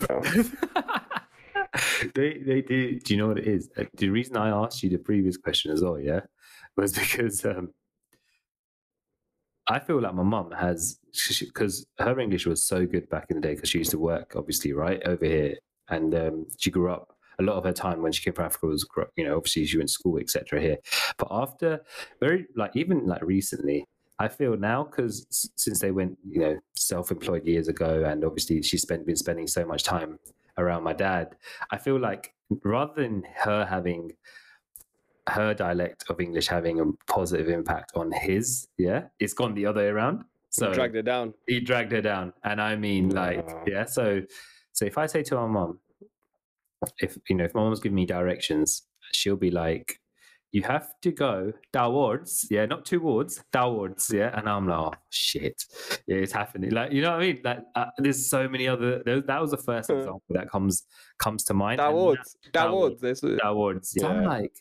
[0.10, 0.22] Oh.
[2.16, 3.00] they they do.
[3.00, 3.70] Do you know what it is?
[3.78, 6.22] Uh, The reason I asked you the previous question as well, yeah,
[6.76, 7.70] was because um,
[9.68, 11.00] I feel like my mum has
[11.40, 14.34] because her English was so good back in the day because she used to work
[14.36, 15.56] obviously right over here,
[15.90, 17.15] and um, she grew up.
[17.40, 19.78] A lot of her time when she came from Africa was, you know, obviously she
[19.78, 20.62] went to school, etc.
[20.62, 20.78] Here,
[21.18, 21.82] but after
[22.20, 23.86] very like even like recently,
[24.20, 28.82] I feel now because since they went, you know, self-employed years ago, and obviously she's
[28.84, 30.20] spent been spending so much time
[30.58, 31.36] around my dad,
[31.72, 34.12] I feel like rather than her having
[35.28, 39.82] her dialect of English having a positive impact on his, yeah, it's gone the other
[39.82, 40.24] way around.
[40.50, 41.34] So Dragged her down.
[41.48, 43.84] he dragged her down, and I mean, like, yeah.
[43.86, 44.22] So,
[44.72, 45.80] so if I say to my mom,
[47.00, 50.00] if you know, if my mom's giving me directions, she'll be like,
[50.52, 55.64] "You have to go downwards, yeah, not towards, downwards, yeah." And I'm like, "Oh shit,
[56.08, 57.42] yeah, it's happening." Like, you know what I mean?
[57.44, 59.02] Like, uh, there's so many other.
[59.04, 60.84] There, that was the first example that comes
[61.18, 61.78] comes to mind.
[61.78, 62.38] Downwards.
[62.52, 63.02] downwards.
[63.02, 63.42] Downwards.
[63.42, 63.96] Downwards.
[63.98, 64.54] So I'm like,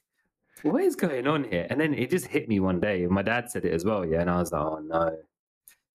[0.63, 1.67] what is going on here?
[1.69, 3.07] And then it just hit me one day.
[3.07, 4.21] My dad said it as well, yeah.
[4.21, 5.17] And I was like, oh no,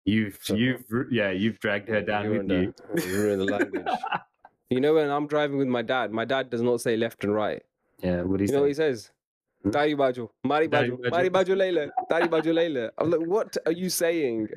[0.06, 2.74] you've you've yeah you've dragged her down with you.
[2.94, 3.86] the- you ruined the language.
[4.70, 7.34] you know, when I'm driving with my dad, my dad does not say left and
[7.34, 7.62] right.
[8.04, 9.12] Yeah, what do you You know what he says?
[9.64, 9.72] Hmm?
[9.72, 11.12] Dari baju, mari Dari baju, baju.
[11.12, 12.92] mari baju Layla, dari baju Layla.
[12.98, 14.48] I'm like, what are you saying?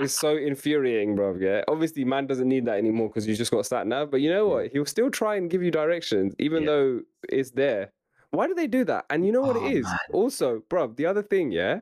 [0.00, 1.36] It's so infuriating, bro.
[1.38, 4.10] Yeah, obviously, man doesn't need that anymore because you just got sat nav.
[4.10, 4.70] But you know what?
[4.72, 6.66] He'll still try and give you directions, even Yeah.
[6.66, 7.92] though it's there.
[8.30, 9.04] Why do they do that?
[9.10, 9.84] And you know what Oh, it is?
[9.86, 9.98] man.
[10.12, 11.80] Also, bro, the other thing, yeah.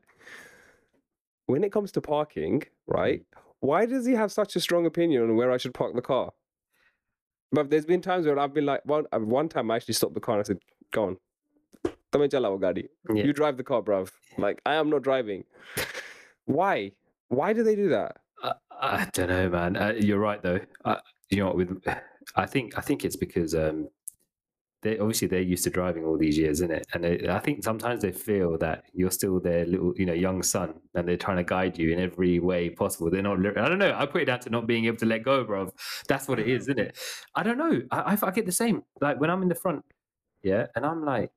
[1.46, 3.22] When it comes to parking, right?
[3.60, 6.32] Why does he have such a strong opinion on where I should park the car?
[7.50, 10.14] But there's been times where I've been like, one, uh, one time I actually stopped
[10.14, 10.58] the car and I said,
[10.92, 11.16] "Go on,
[12.12, 12.88] Tame chala wo gadi.
[13.12, 13.24] Yeah.
[13.24, 14.10] You drive the car, bruv.
[14.36, 15.44] Like I am not driving.
[16.44, 16.92] Why?
[17.28, 18.16] Why do they do that?
[18.42, 19.76] I, I don't know, man.
[19.76, 20.60] Uh, you're right though.
[20.84, 20.96] Uh,
[21.30, 21.56] you know what?
[21.56, 21.86] With
[22.36, 23.88] I think I think it's because um,
[24.82, 26.86] they obviously they're used to driving all these years, isn't it?
[26.94, 30.42] And they, I think sometimes they feel that you're still their little, you know, young
[30.42, 33.10] son, and they're trying to guide you in every way possible.
[33.10, 33.38] They're not.
[33.56, 33.94] I don't know.
[33.96, 35.72] I put it down to not being able to let go, bro.
[36.08, 36.70] That's what it is, mm.
[36.70, 36.98] isn't it?
[37.34, 37.82] I don't know.
[37.90, 38.82] I, I, I get the same.
[39.00, 39.84] Like when I'm in the front,
[40.42, 41.30] yeah, and I'm like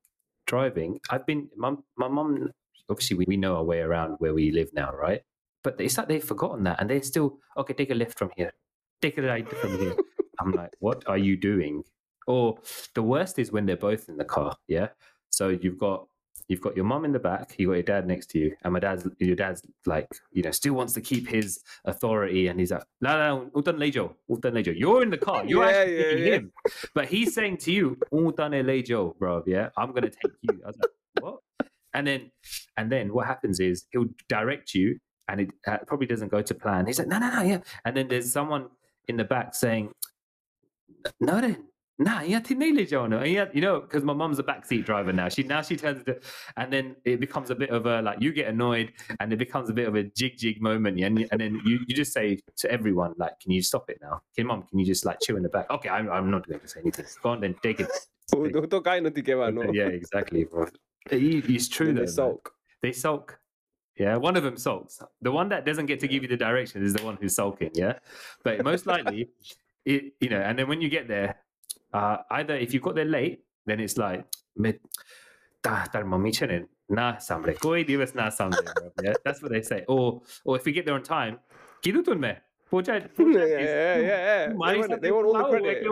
[0.45, 0.99] driving.
[1.09, 2.51] I've been my my mum.
[2.89, 5.21] Obviously, we, we know our way around where we live now, right?
[5.63, 7.73] But it's like they've forgotten that, and they're still okay.
[7.73, 8.53] Take a left from here.
[9.01, 9.95] Take a right from here.
[10.39, 11.83] I'm like, what are you doing?
[12.27, 12.57] Or
[12.93, 14.55] the worst is when they're both in the car.
[14.67, 14.89] Yeah.
[15.29, 16.07] So you've got
[16.47, 18.73] you've got your mum in the back, you got your dad next to you, and
[18.73, 22.71] my dad's your dad's like, you know, still wants to keep his authority, and he's
[22.71, 24.77] like, no, no, no, utan lejo, utan lejo.
[24.77, 26.33] You're in the car, you're Yeah, actually yeah, taking yeah.
[26.33, 26.51] him,
[26.93, 29.43] but he's saying to you, utan lejo, bro.
[29.47, 30.61] Yeah, I'm gonna take you.
[30.63, 31.39] I was like, what?
[31.93, 32.31] And then,
[32.77, 36.53] and then what happens is he'll direct you, and it uh, probably doesn't go to
[36.53, 36.85] plan.
[36.85, 37.59] He's like, no, no, no, yeah.
[37.85, 38.67] And then there's someone
[39.07, 39.91] in the back saying,
[41.19, 41.70] no, then.
[42.01, 43.23] Nah, yeah, tinele Jonah.
[43.25, 45.29] Yeah, you know, because my mum's a backseat driver now.
[45.29, 46.17] She now she turns into,
[46.57, 49.69] and then it becomes a bit of a like you get annoyed, and it becomes
[49.69, 50.97] a bit of a jig jig moment.
[50.97, 53.99] Yeah, and, and then you, you just say to everyone like, "Can you stop it
[54.01, 54.21] now?
[54.35, 54.63] Can mum?
[54.63, 56.79] Can you just like chill in the back?" Okay, I'm, I'm not going to say
[56.81, 57.05] anything.
[57.21, 57.91] Go on then, take it.
[58.33, 59.69] Ito kayo na tika no.
[59.71, 60.65] Yeah, exactly, bro.
[61.11, 62.01] It- It's true Then though.
[62.01, 62.17] they man.
[62.17, 62.53] sulk.
[62.81, 63.37] They sulk.
[63.99, 64.97] Yeah, one of them sulks.
[65.21, 67.69] The one that doesn't get to give you the directions is the one who's sulking.
[67.75, 67.99] Yeah,
[68.43, 69.29] but most likely,
[69.85, 70.39] it you know.
[70.41, 71.37] And then when you get there,
[71.93, 74.25] uh, either if you got there late, then it's like
[74.55, 74.79] "Me-
[75.63, 78.63] ta tar mami chenen na sambre koi divas na sambre.
[78.75, 79.83] bro." Yeah, that's what they say.
[79.87, 81.39] Or or if you get there on time,
[81.83, 82.33] kidutun me.
[82.71, 84.47] Pocha, Yeah, yeah, yeah, yeah.
[84.53, 85.83] They want, they want all the credit.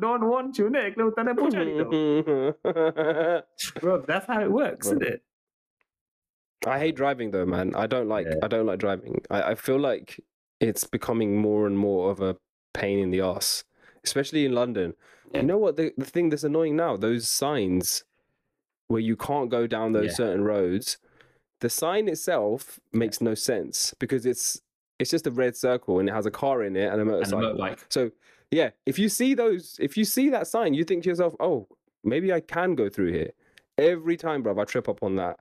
[0.00, 0.90] don't want you, ne?
[0.90, 2.52] Ekle utane.
[3.80, 5.22] Bro, that's how it works, isn't it?
[6.66, 7.74] I hate driving though, man.
[7.74, 8.34] I don't like Yeah.
[8.42, 9.22] I don't like driving.
[9.30, 10.20] I, I feel like
[10.60, 12.36] it's becoming more and more of a
[12.74, 13.64] pain in the ass,
[14.06, 14.94] especially in London.
[15.32, 15.40] Yeah.
[15.40, 16.96] You know what the, the thing that's annoying now?
[16.96, 18.04] Those signs
[18.88, 20.14] where you can't go down those Yeah.
[20.24, 20.98] certain roads.
[21.60, 24.60] The sign itself makes no sense because it's
[24.98, 27.00] it's just a red circle and it has a car in it and a And
[27.00, 27.54] the motorcycle.
[27.54, 27.80] motorbike.
[27.90, 28.10] So
[28.50, 31.68] yeah, if you see those, if you see that sign, you think to yourself, "Oh,
[32.04, 33.32] maybe I can go through here."
[33.76, 35.38] Every time, bruv, I trip up on that.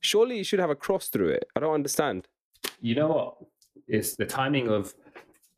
[0.00, 1.44] Surely you should have a cross through it.
[1.54, 2.26] I don't understand.
[2.80, 3.36] you know what?
[3.86, 4.94] It's the timing of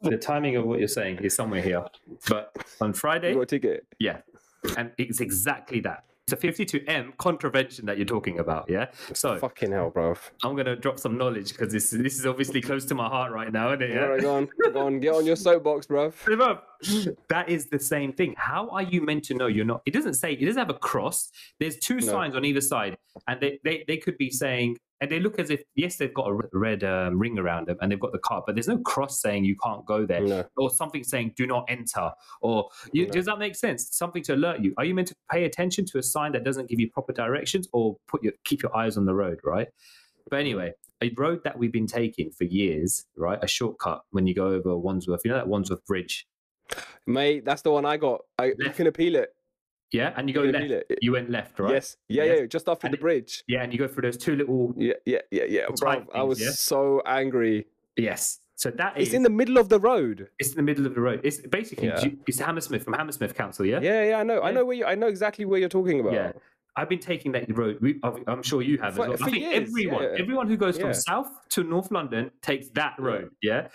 [0.02, 1.84] the timing of what you're saying is somewhere here.
[2.28, 3.86] But on Friday, You got a ticket.
[3.98, 4.18] yeah,
[4.76, 6.04] and it's exactly that.
[6.30, 8.66] It's a 52M contravention that you're talking about.
[8.68, 8.88] Yeah.
[9.14, 10.18] So Fucking hell, bruv.
[10.44, 13.50] I'm gonna drop some knowledge because this this is obviously close to my heart right
[13.50, 13.90] now, isn't it?
[13.92, 14.04] All Yeah.
[14.10, 16.12] right, go on, go on, get on your soapbox, bro.
[16.42, 16.68] Up.
[17.30, 18.34] That is the same thing.
[18.36, 19.80] How are you meant to know you're not?
[19.86, 21.30] It doesn't say, it doesn't have a cross.
[21.60, 22.00] There's two No.
[22.12, 25.50] signs on either side, and they, they, they could be saying, and they look as
[25.50, 28.42] if, yes, they've got a red um, ring around them and they've got the car,
[28.44, 31.64] but there's no cross saying you can't go there No, or something saying do not
[31.68, 32.10] enter.
[32.40, 33.12] Or you, No.
[33.12, 33.88] does that make sense?
[33.96, 34.74] Something to alert you.
[34.76, 37.68] Are you meant to pay attention to a sign that doesn't give you proper directions
[37.72, 39.68] or put your keep your eyes on the road, right?
[40.30, 43.38] But anyway, a road that we've been taking for years, right?
[43.40, 46.26] A shortcut when you go over Wandsworth, you know that Wandsworth Bridge.
[47.06, 48.22] mate, that's the one I got.
[48.38, 49.30] I you can appeal it.
[49.92, 50.64] Yeah, and you go left.
[50.90, 50.98] it.
[51.00, 51.72] You went left, right?
[51.72, 52.38] Yes, yeah, Yes.
[52.40, 53.42] yeah, just after And the it- bridge.
[53.48, 54.74] Yeah, and you go through those two little.
[54.76, 56.06] Yeah, yeah, yeah, yeah, bruv.
[56.14, 56.50] I was yeah?
[56.50, 57.66] so angry.
[57.96, 58.40] Yes.
[58.56, 59.08] So that is.
[59.08, 60.28] It's in the middle of the road.
[60.38, 61.20] It's in the middle of the road.
[61.24, 62.04] It's basically Yeah.
[62.26, 63.64] it's Hammersmith from Hammersmith Council.
[63.64, 63.80] Yeah.
[63.80, 64.42] Yeah, yeah, I know.
[64.42, 64.84] I know where you.
[64.84, 66.12] I know exactly where you're talking about.
[66.12, 66.32] Yeah.
[66.76, 67.78] I've been taking that road.
[67.80, 69.28] We, I'm sure you have For- as well.
[69.28, 70.16] I think years, everyone, yeah.
[70.18, 70.84] everyone who goes Yeah.
[70.84, 73.30] from South to North London takes that road.
[73.42, 73.66] Yeah.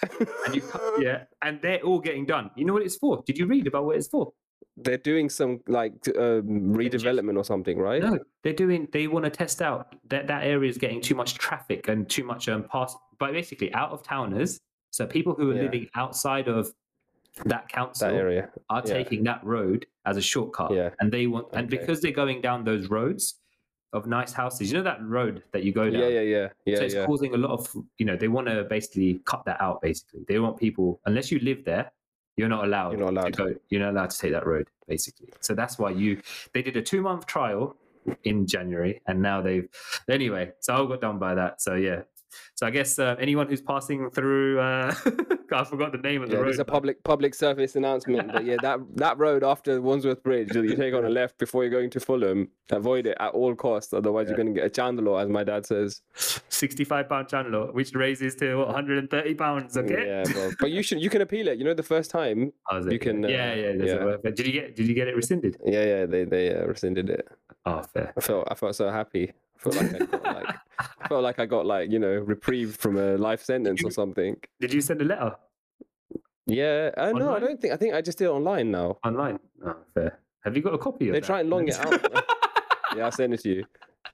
[0.46, 0.62] And you,
[1.02, 2.52] yeah, and they're all getting done.
[2.56, 3.22] You know what it's for?
[3.26, 4.32] Did you read about what it's for?
[4.78, 8.02] They're doing some like um, redevelopment or something, right?
[8.02, 8.88] No, they're doing.
[8.92, 12.24] They want to test out that that area is getting too much traffic and too
[12.24, 12.96] much um pass.
[13.20, 14.60] But basically, out of towners,
[14.92, 15.62] so people who are Yeah.
[15.64, 16.74] living outside of
[17.46, 18.50] that council That area.
[18.70, 18.94] are yeah.
[18.94, 20.72] taking that road as a shortcut.
[20.72, 20.90] Yeah.
[21.00, 21.78] And they want, and Okay.
[21.78, 23.40] because they're going down those roads
[23.92, 26.02] of nice houses, you know that road that you go down.
[26.02, 27.06] Yeah, yeah, yeah, yeah, so it's yeah.
[27.06, 29.82] causing a lot of, you know, they want to basically cut that out.
[29.82, 31.92] Basically, they want people unless you live there,
[32.38, 32.92] you're not allowed.
[32.92, 33.34] You're not allowed.
[33.34, 33.56] to go.
[33.70, 34.68] You're not allowed to take that road.
[34.88, 36.22] Basically, so that's why you.
[36.54, 37.76] They did a two month trial
[38.24, 39.68] in January, and now they've.
[40.10, 41.62] Anyway, so I got done by that.
[41.62, 42.02] So yeah,
[42.56, 44.94] So I guess uh, anyone who's passing through, uh,
[45.52, 46.48] I forgot the name of the Yeah, road.
[46.48, 48.32] there's a public public service announcement.
[48.32, 51.64] But yeah, that that road after Wandsworth Bridge that you take on a left before
[51.64, 53.94] you're going to Fulham, avoid it at all costs.
[53.94, 56.02] Otherwise, you're going to get a chandelier, as my dad says.
[56.50, 59.78] 65 pound channel, which raises to what, 130 pounds.
[59.78, 60.06] Okay.
[60.08, 60.52] Yeah, bro.
[60.60, 61.58] but you should you can appeal it.
[61.58, 62.52] You know, the first time.
[62.72, 63.02] Oh, You it?
[63.02, 63.72] can, uh, yeah, yeah.
[63.78, 64.16] There's yeah.
[64.24, 64.76] A, did you get?
[64.76, 65.58] Did you get it rescinded?
[65.66, 67.28] Yeah, yeah, they they uh, rescinded it.
[67.66, 68.14] Oh, fair.
[68.18, 69.32] I felt I felt so happy.
[69.32, 72.76] I felt like I got like I felt like I got like you know reprieve
[72.76, 74.36] from a life sentence or something.
[74.60, 75.36] Did you send a letter
[76.46, 77.74] Yeah, uh, no, I don't think.
[77.74, 78.98] I think I just did it online now.
[79.04, 79.40] online?
[79.66, 80.20] Oh, fair.
[80.44, 81.22] Have you got a copy of it?
[81.22, 82.02] They try and long it out.
[82.96, 83.66] yeah, I'll send it to you.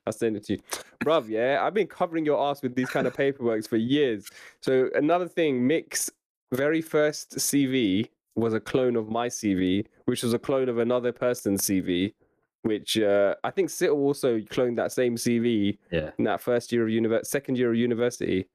[0.06, 0.60] I'll send it to you,
[1.04, 1.28] bruv.
[1.28, 4.28] Yeah, I've been covering your ass with these kind of paperworks for years.
[4.62, 6.10] So another thing, Mick's
[6.52, 11.12] very first CV was a clone of my CV, which was a clone of another
[11.12, 12.14] person's CV.
[12.62, 16.10] Which uh, I think Cittle also cloned that same CV yeah.
[16.18, 18.48] in that first year of university, second year of university.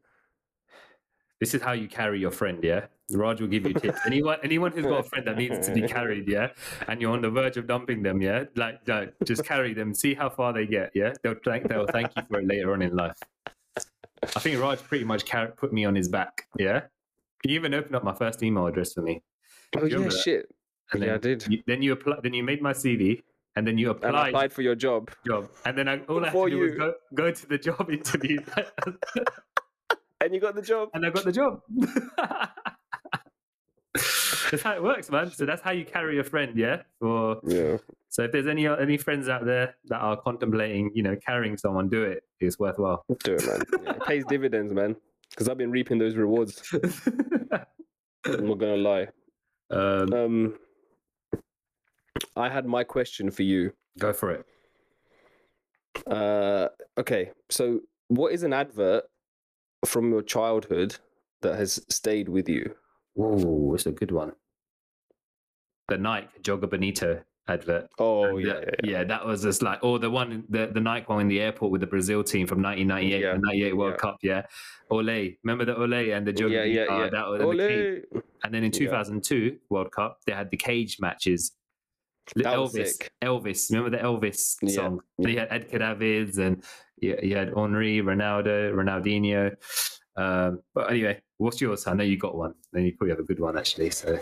[1.39, 2.85] This is how you carry your friend, yeah.
[3.11, 3.99] Raj will give you tips.
[4.05, 6.49] Anyone, anyone who's got a friend that needs to be carried, yeah,
[6.87, 9.93] and you're on the verge of dumping them, yeah, like, no, just carry them.
[9.93, 11.13] See how far they get, yeah.
[11.23, 13.17] They'll thank, they'll thank you for it later on in life.
[13.47, 16.83] I think Raj pretty much car- put me on his back, yeah.
[17.43, 19.21] He even opened up my first email address for me,
[19.77, 20.13] Oh yeah, that?
[20.13, 20.49] shit.
[20.93, 21.45] and yeah, I did.
[21.47, 23.21] you, then you apply, then you made my CV,
[23.55, 25.11] and then you And applied, applied for your job.
[25.25, 27.89] job, and then I, all I had to do was go, go to the job
[27.99, 28.39] interview,
[30.21, 30.89] And you got the job.
[30.93, 31.61] and I got the job.
[34.51, 35.31] that's how it works, man.
[35.31, 36.81] So that's how you carry a friend, yeah.
[36.99, 37.77] For Yeah.
[38.09, 41.89] so if there's any any friends out there that are contemplating, you know, carrying someone,
[41.89, 42.23] do it.
[42.39, 43.05] It's worthwhile.
[43.23, 43.61] Do it, man.
[43.83, 44.95] Yeah, it pays dividends, man.
[45.29, 46.61] Because I've been reaping those rewards.
[48.25, 49.07] I'm not gonna lie.
[49.71, 50.59] um, Um,
[52.35, 53.71] I had my question for you.
[53.99, 54.45] go for it.
[56.07, 56.67] Uh,
[56.97, 59.05] okay, so what is an advert
[59.85, 60.95] from your childhood
[61.41, 62.75] that has stayed with you?
[63.17, 64.33] Ooh, it's a good one.
[65.87, 67.87] The Nike Joga Bonito advert.
[67.99, 69.03] Oh yeah, that- yeah, yeah.
[69.05, 71.79] that was just like, or the one, the, the Nike one in the airport with
[71.81, 73.97] the Brazil team from 1998, Yeah, the 98 World yeah.
[73.97, 74.41] Cup, yeah.
[74.89, 77.09] Ole, remember the Ole and the Joga yeah, yeah, yeah.
[77.09, 78.03] That was and the
[78.43, 78.79] And then in Yeah.
[78.79, 81.53] 2002 World Cup, they had the cage matches.
[82.37, 83.09] Elvis.
[83.21, 84.99] Elvis, remember the Elvis Yeah, song?
[85.17, 86.63] You had Edgar Davids and
[86.97, 89.55] you, had Henry, Ronaldo, Ronaldinho.
[90.17, 91.87] Um, but anyway, what's yours?
[91.87, 92.53] I know you got one.
[92.71, 93.89] Then you probably have a good one actually.
[93.91, 94.19] So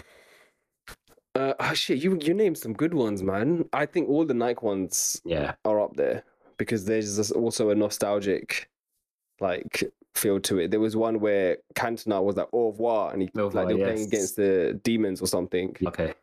[1.35, 3.65] Uh, oh shit, you you named some good ones, man.
[3.73, 6.23] I think all the Nike ones yeah, are up there
[6.57, 8.69] because there's also a nostalgic
[9.39, 9.83] like
[10.15, 10.71] feel to it.
[10.71, 13.75] There was one where Cantona was like au revoir and he Au revoir, like they
[13.75, 15.75] were playing against the demons or something.
[15.87, 16.13] okay.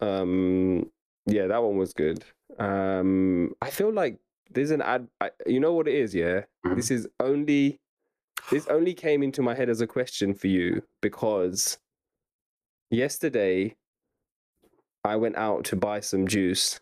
[0.00, 0.90] Um
[1.26, 2.24] yeah, that one was good.
[2.58, 4.18] Um I feel like
[4.50, 6.42] there's an ad I, you know what it is, yeah?
[6.64, 6.76] Mhm.
[6.76, 7.80] This is only
[8.50, 11.78] this only came into my head as a question for you because
[12.90, 13.76] yesterday
[15.04, 16.80] I went out to buy some juice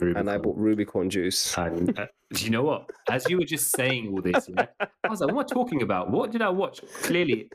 [0.00, 0.42] and I Rubicon.
[0.42, 1.56] bought Rubicon juice.
[1.56, 2.90] And uh, do you know what?
[3.10, 5.82] As you were just saying all this, yeah, I was like, what am I talking
[5.82, 6.10] about?
[6.10, 6.80] What did I watch?
[7.02, 7.48] Clearly,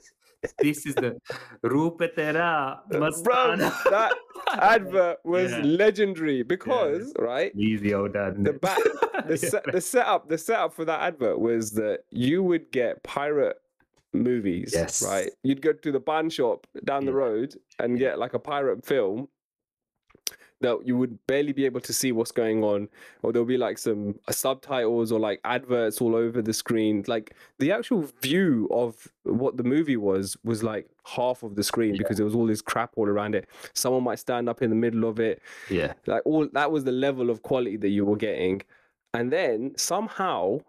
[0.60, 1.17] this is the
[1.63, 3.84] Roop Tera uh, Bro, Mastana.
[3.89, 4.13] that
[4.54, 5.62] advert was Yeah.
[5.63, 8.43] legendary because right Easy old dad.
[8.43, 8.77] the back
[9.27, 9.49] the, Yeah.
[9.49, 13.58] set, the setup the setup for that advert was that you would get pirate
[14.13, 15.01] movies Yes.
[15.08, 18.86] right you'd go to the pawn shop down the road and get like a pirate
[18.86, 19.27] film
[20.62, 22.88] that you would barely be able to see what's going on
[23.21, 27.04] or there'll be like some uh, subtitles or like adverts all over the screen.
[27.08, 31.97] Like the actual view of what the movie was was like half of the screen
[31.97, 33.47] because there was all this crap all around it.
[33.74, 35.41] Someone might stand up in the middle of it.
[35.69, 35.93] Yeah.
[36.08, 38.62] like all that was the level of quality that you were getting.
[39.13, 40.60] And then somehow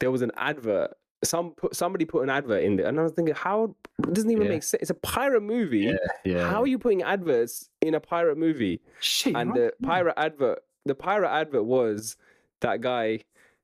[0.00, 3.12] there was an advert some put somebody put an advert in there and i was
[3.12, 4.50] thinking how it doesn't even Yeah.
[4.50, 5.96] make sense it's a pirate movie Yeah.
[6.24, 6.48] Yeah.
[6.50, 10.94] how are you putting adverts in a pirate movie Shit, and the pirate advert the
[10.94, 12.16] pirate advert was
[12.60, 13.20] that guy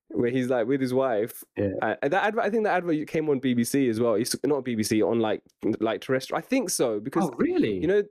[0.08, 1.70] where he's like with his wife Yeah.
[1.80, 5.08] uh, that advert i think that advert came on bbc as well it's not bbc
[5.08, 5.42] on like
[5.80, 7.78] like terrestrial i think so because Oh, really?
[7.78, 8.02] you know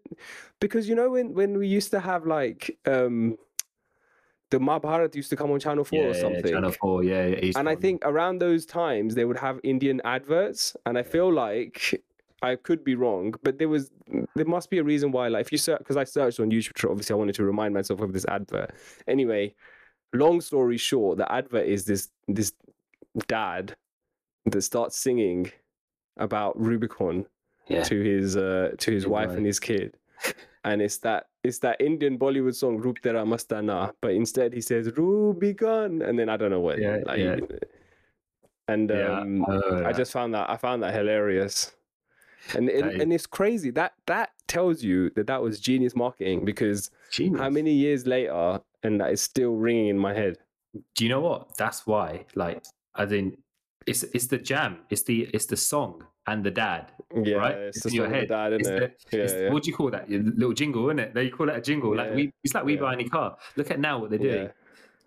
[0.62, 3.38] because you know when when we used to have like um
[4.54, 7.26] the Mahabharata used to come on channel 4 yeah, or yeah, something Channel 4, yeah.
[7.26, 11.34] yeah and i think around those times they would have indian adverts and i feel
[11.34, 12.04] like
[12.44, 13.90] i could be wrong but there was
[14.36, 16.90] there must be a reason why like if you search because i searched on youtube
[16.90, 18.72] obviously i wanted to remind myself of this advert
[19.08, 19.54] anyway
[20.14, 22.54] long story short the advert is this this
[23.28, 23.76] dad
[24.46, 25.52] that starts singing
[26.18, 27.26] about rubicon
[27.68, 27.82] yeah.
[27.82, 29.32] to his uh to his wife.
[29.32, 29.98] and his kid
[30.64, 34.92] and it's that it's that indian bollywood song Roop Tera mastana but instead he says
[34.98, 37.36] rubicon and then i don't know what Yeah, like, yeah.
[38.68, 39.92] and Yeah, um, oh, I yeah.
[39.92, 41.74] just found that I found that hilarious.
[42.56, 46.44] And and, is- and it's crazy that that tells you that that was genius marketing
[46.46, 47.40] because Genius.
[47.42, 50.38] how many years later and that is still ringing in my head.
[50.96, 51.56] Do you know what?
[51.58, 52.26] That's why.
[52.36, 52.64] Like,
[52.96, 53.40] I think
[53.86, 54.80] it's it's the jam.
[54.90, 56.92] It's the it's the song and the dad.
[57.14, 57.56] Yeah, Right?
[57.56, 58.28] it's It's the in your the head.
[58.30, 59.04] dad, isn't the- it?
[59.12, 59.52] Yeah, It's- yeah.
[59.52, 60.10] What do you call that?
[60.10, 61.14] Your little jingle, isn't it?
[61.14, 61.96] They call it a jingle.
[61.96, 62.82] Like we, it's like we yeah.
[62.82, 63.38] buy any car.
[63.58, 64.44] Look at now what they're doing.
[64.46, 64.52] yeah,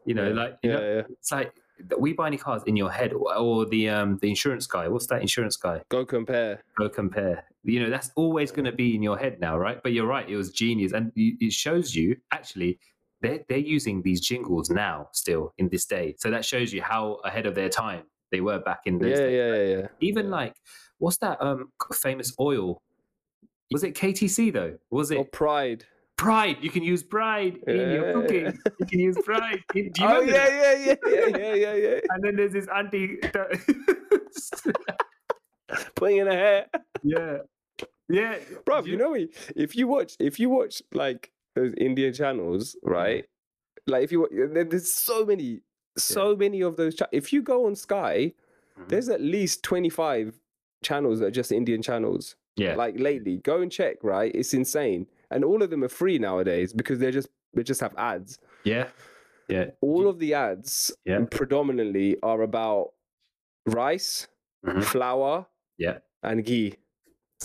[0.04, 1.02] You know, yeah, like you yeah, know, yeah.
[1.10, 1.52] it's like
[1.98, 4.88] we buy any cars in your head, or, or the um the insurance guy.
[4.88, 5.82] What's that insurance guy?
[5.88, 6.62] Go compare.
[6.76, 7.44] Go compare.
[7.64, 9.82] You know, that's always going to be in your head now, right?
[9.82, 10.28] But you're right.
[10.28, 12.78] It was genius, and it shows you actually.
[13.22, 17.14] They're, they're using these jingles now still in this day so that shows you how
[17.24, 19.86] ahead of their time they were back in those Yeah, days yeah, yeah, yeah.
[20.00, 20.32] even Yeah.
[20.32, 20.54] like
[20.98, 22.82] what's that um famous oil
[23.72, 25.84] was it ktc though was it Or pride.
[26.16, 28.12] pride you can use pride in your Yeah.
[28.12, 32.00] cooking you can use pride do you oh yeah, yeah, yeah, yeah, yeah, yeah, yeah.
[32.10, 33.18] and then there's this auntie
[35.96, 36.66] Putting in a hair.
[37.02, 37.38] yeah
[38.08, 39.28] yeah Bro, Do you know me.
[39.56, 43.24] If you watch, if you watch like those Indian channels, right?
[43.86, 45.62] Like if you, there's so many,
[45.98, 46.94] so many of those.
[46.94, 48.32] Cha- if you go on Sky,
[48.78, 48.88] Mhm.
[48.88, 50.38] there's at least 25
[50.82, 52.36] channels that are just Indian channels.
[52.56, 53.96] yeah Like lately, go and check.
[54.02, 57.80] Right, it's insane, and all of them are free nowadays because they're just they just
[57.80, 58.38] have ads.
[58.64, 58.88] yeah
[59.48, 61.24] yeah All of the ads Yeah.
[61.30, 62.92] predominantly are about
[63.66, 64.28] rice,
[64.64, 64.82] Mhm.
[64.84, 65.46] flour,
[65.78, 66.74] yeah and ghee,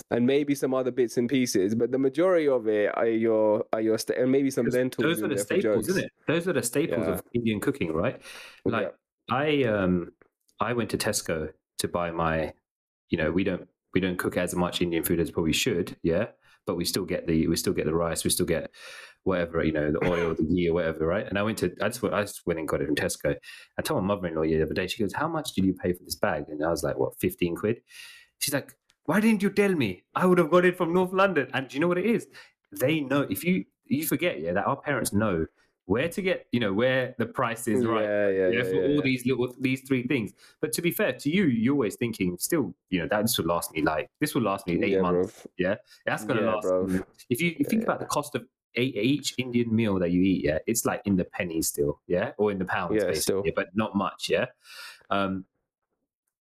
[0.09, 1.75] and maybe some other bits and pieces.
[1.75, 5.03] But the majority of it are your are your sta- and maybe some lentils.
[5.03, 7.13] those are the staples isn't it those are the staples Yeah.
[7.13, 8.21] of indian cooking right
[8.65, 8.93] like
[9.29, 10.11] I um
[10.59, 12.53] I went to Tesco to buy my
[13.11, 16.27] you know we don't we don't cook as much Indian food as probably should yeah?
[16.65, 18.71] But we still get the we still get the rice we still get
[19.23, 21.27] whatever you know the oil the ghee or whatever right?
[21.27, 23.35] And I went to I just went, I just went and got it from Tesco.
[23.77, 26.03] I told my mother-in-law the other day she goes how much did you pay for
[26.03, 26.45] this bag?
[26.47, 27.81] And I was like what 15 quid?
[28.39, 28.73] She's like
[29.05, 30.03] why didn't you tell me?
[30.15, 31.47] I would have got it from North London.
[31.53, 32.27] And do you know what it is?
[32.71, 35.47] They know if you you forget yeah that our parents know
[35.91, 38.87] where to get you know where the price is right Yeah, yeah, yeah, for yeah,
[38.87, 40.29] all these little these three things.
[40.61, 43.49] But to be fair to you, you're always thinking, still, you know, that this will
[43.55, 45.47] last me like this will last me eight months.
[45.57, 45.75] yeah
[46.05, 46.63] That's gonna last.
[46.63, 46.87] bro.
[47.29, 48.45] If you, you think about the cost of
[48.77, 52.31] a, each Indian meal that you eat, yeah, it's like in the pennies still, yeah,
[52.37, 53.53] or in the pounds, Yeah, basically, still.
[53.55, 54.45] but not much, yeah.
[55.09, 55.45] Um,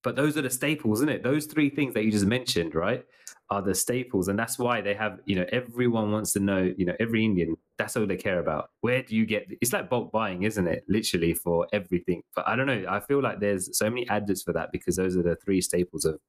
[0.04, 1.22] but those are the staples, isn't it?
[1.22, 3.04] Those three things that you just mentioned, right,
[3.50, 6.84] are the staples, and that's why they have, you know, everyone wants to know, you
[6.84, 8.70] know, every Indian, that's all they care about.
[8.82, 9.46] Where do you get?
[9.60, 10.84] It's like bulk buying, isn't it?
[10.88, 12.22] Literally for everything.
[12.36, 12.84] But I don't know.
[12.88, 16.04] I feel like there's so many adverts for that because those are the three staples
[16.04, 16.20] of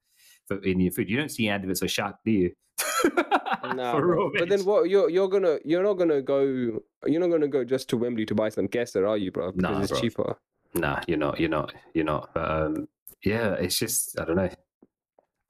[0.47, 1.09] for Indian food.
[1.09, 2.51] You don't see adverts for shark, do you?
[3.75, 4.23] Nah, For bro.
[4.25, 4.89] raw but then what?
[4.89, 6.41] You're you're gonna you're not gonna go
[7.05, 9.51] you're not gonna go just to Wembley to buy some kesser, are you, bro?
[9.51, 9.99] Because Nah, it's bro.
[10.01, 10.37] cheaper.
[10.73, 11.39] Nah, you're not.
[11.39, 11.73] You're not.
[11.93, 12.33] You're not.
[12.33, 12.87] But um,
[13.23, 14.49] yeah, it's just I don't know.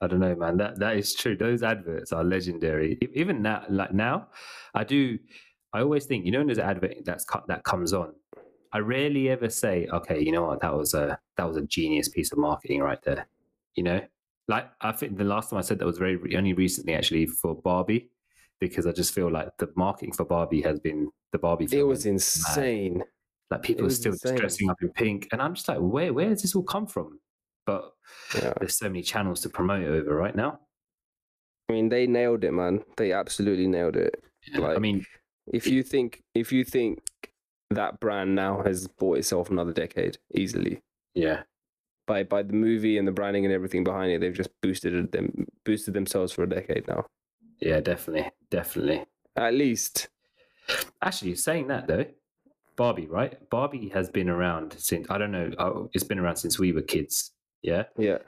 [0.00, 0.56] I don't know, man.
[0.56, 1.36] That that is true.
[1.36, 2.98] Those adverts are legendary.
[3.14, 4.28] Even now, like now,
[4.74, 5.18] I do.
[5.72, 8.12] I always think, you know, when there's an advert that's cut that comes on.
[8.72, 12.08] I rarely ever say, okay, you know what, that was a that was a genius
[12.08, 13.26] piece of marketing right there.
[13.74, 14.00] You know,
[14.48, 17.54] like I think the last time I said that was very only recently actually for
[17.54, 18.10] Barbie,
[18.60, 21.68] because I just feel like the marketing for Barbie has been the Barbie.
[21.70, 23.02] It was insane.
[23.50, 24.36] like people are still insane.
[24.36, 27.18] dressing up in pink, and I'm just like, where where does this all come from?
[27.70, 28.52] But Yeah.
[28.58, 30.60] there's so many channels to promote over right now.
[31.68, 32.84] I mean, they nailed it, man.
[32.96, 34.22] They absolutely nailed it.
[34.54, 35.04] I Like- mean,
[35.52, 37.00] If you think if you think
[37.70, 40.80] that brand now has bought itself another decade easily
[41.14, 41.42] yeah,
[42.06, 45.46] by by the movie and the branding and everything behind it, they've just boosted them
[45.64, 47.04] boosted themselves for a decade now.
[47.60, 49.04] yeah, definitely, definitely.
[49.36, 50.08] At least.
[51.02, 52.06] Actually, saying that though,
[52.76, 53.34] Barbie, right?
[53.50, 55.50] Barbie has been around since I don't know.
[55.58, 57.32] Oh, it's been around since we were kids.
[57.62, 58.18] Yeah, Yeah.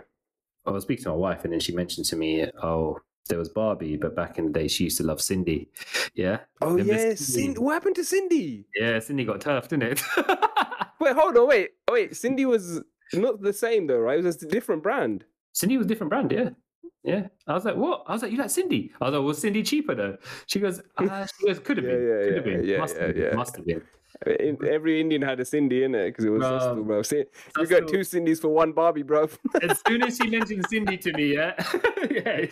[0.66, 2.98] I was speaking to my wife, and then she mentioned to me, oh.
[3.28, 5.70] There was Barbie, but back in the day, she used to love Sindy.
[6.12, 6.40] Yeah.
[6.60, 7.60] Oh Remember yeah, Sindy?
[7.60, 8.66] What happened to Sindy?
[8.74, 10.02] Yeah, Sindy got turfed, didn't it?
[11.00, 12.16] Wait, hold on, wait, wait.
[12.16, 12.80] Sindy was
[13.12, 14.18] not the same though, right?
[14.18, 15.24] It was a different brand.
[15.52, 16.50] Sindy was a different brand, yeah.
[17.04, 17.28] Yeah.
[17.46, 18.02] I was like, what?
[18.08, 18.92] I was like, you like Sindy?
[19.00, 20.16] I was like, was Sindy cheaper though?
[20.46, 22.02] She goes, uh, she goes, could have Yeah, been.
[22.08, 22.64] yeah, could have yeah, been.
[22.64, 23.22] yeah, must yeah, have been.
[23.24, 23.34] yeah.
[23.34, 23.82] Must have been.
[24.26, 26.58] Every Indian had a Sindy in it because it was Bro.
[26.58, 27.02] Sastal, bro.
[27.02, 27.24] See,
[27.58, 29.28] you got two Sindy's for one Barbie, bro.
[29.62, 31.54] As soon as she mentioned Sindy to me, yeah.
[32.10, 32.46] yeah.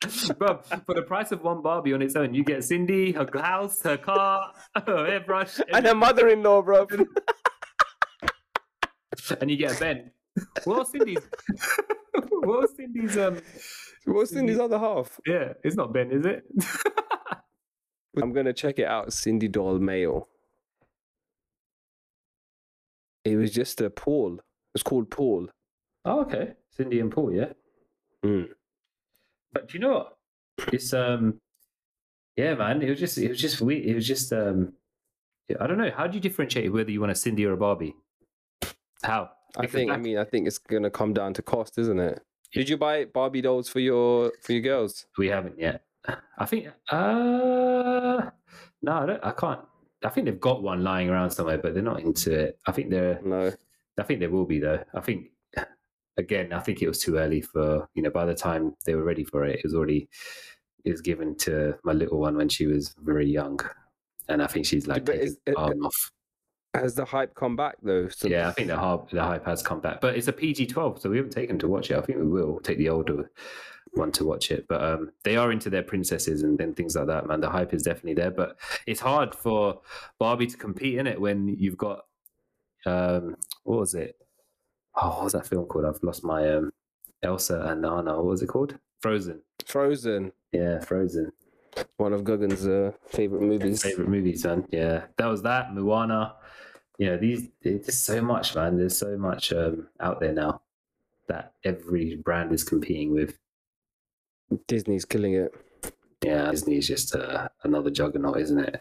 [0.38, 3.82] Bro, for the price of one Barbie on its own, you get Sindy, her house,
[3.82, 4.52] her car,
[4.86, 6.86] her hairbrush, and her mother-in-law, bro.
[9.40, 10.10] and you get a Ben.
[10.64, 11.18] What was Sindy's?
[12.12, 13.18] what was Sindy's?
[13.18, 13.40] Um,
[14.04, 15.20] What's Sindy's other half?
[15.26, 16.44] yeah, it's not Ben, is it?
[18.16, 19.12] I'm gonna check it out.
[19.12, 20.28] Sindy Doll Mail.
[23.24, 24.40] It was just a Paul.
[24.74, 25.48] It's called Paul.
[26.04, 26.54] Oh, okay.
[26.70, 27.52] Sindy and Paul, yeah.
[28.24, 28.48] Mm.
[29.52, 30.16] But do you know what?
[30.72, 31.40] It's um,
[32.36, 32.82] yeah, man.
[32.82, 33.84] It was just, it was just weird.
[33.84, 34.72] It was just um,
[35.60, 35.90] I don't know.
[35.94, 37.94] How do you differentiate whether you want a Sindy or a Barbie?
[39.02, 39.30] How?
[39.56, 39.90] I Because think.
[39.90, 42.22] I mean, I think it's gonna come down to cost, isn't it?
[42.52, 45.06] Did you buy Barbie dolls for your for your girls?
[45.16, 45.82] we haven't yet.
[46.38, 46.68] I think.
[46.90, 48.30] Uh,
[48.82, 49.24] no, I don't.
[49.24, 49.60] I can't.
[50.04, 52.58] I think they've got one lying around somewhere, but they're not into it.
[52.66, 53.20] I think they're.
[53.24, 53.52] No.
[53.98, 54.82] I think they will be though.
[54.94, 55.26] I think
[56.16, 58.10] again, I think it was too early for you know.
[58.10, 60.08] By the time they were ready for it, it was already
[60.84, 63.58] it was given to my little one when she was very young,
[64.28, 66.12] and I think she's like is- arm off.
[66.74, 68.08] Has the hype come back though?
[68.08, 70.66] So- Yeah, I think the hype the hype has come back, but it's a PG
[70.66, 71.96] twelve, so we haven't taken to watch it.
[71.96, 73.32] I think we will take the older
[73.98, 77.06] one to watch it, but um, they are into their princesses and, and things like
[77.08, 77.26] that.
[77.26, 79.80] Man, the hype is definitely there, but it's hard for
[80.18, 82.06] Barbie to compete in it when you've got
[82.86, 84.16] um, what was it?
[84.94, 85.84] Oh, what was that film called?
[85.84, 86.72] I've lost my um,
[87.22, 88.16] Elsa and Anna.
[88.16, 88.78] What was it called?
[89.00, 89.40] Frozen.
[89.66, 91.32] Frozen, Yeah, Frozen.
[91.98, 93.82] one of Guggen's uh, favorite movies.
[93.82, 94.66] Favorite movies, man.
[94.70, 95.74] Yeah, that was that.
[95.74, 96.34] Moana.
[96.98, 98.76] You know, these there's so much, man.
[98.76, 100.62] There's so much um, out there now
[101.28, 103.38] that every brand is competing with.
[104.66, 105.52] Disney's killing it.
[106.24, 108.80] Yeah, Disney is just uh, another juggernaut, isn't it?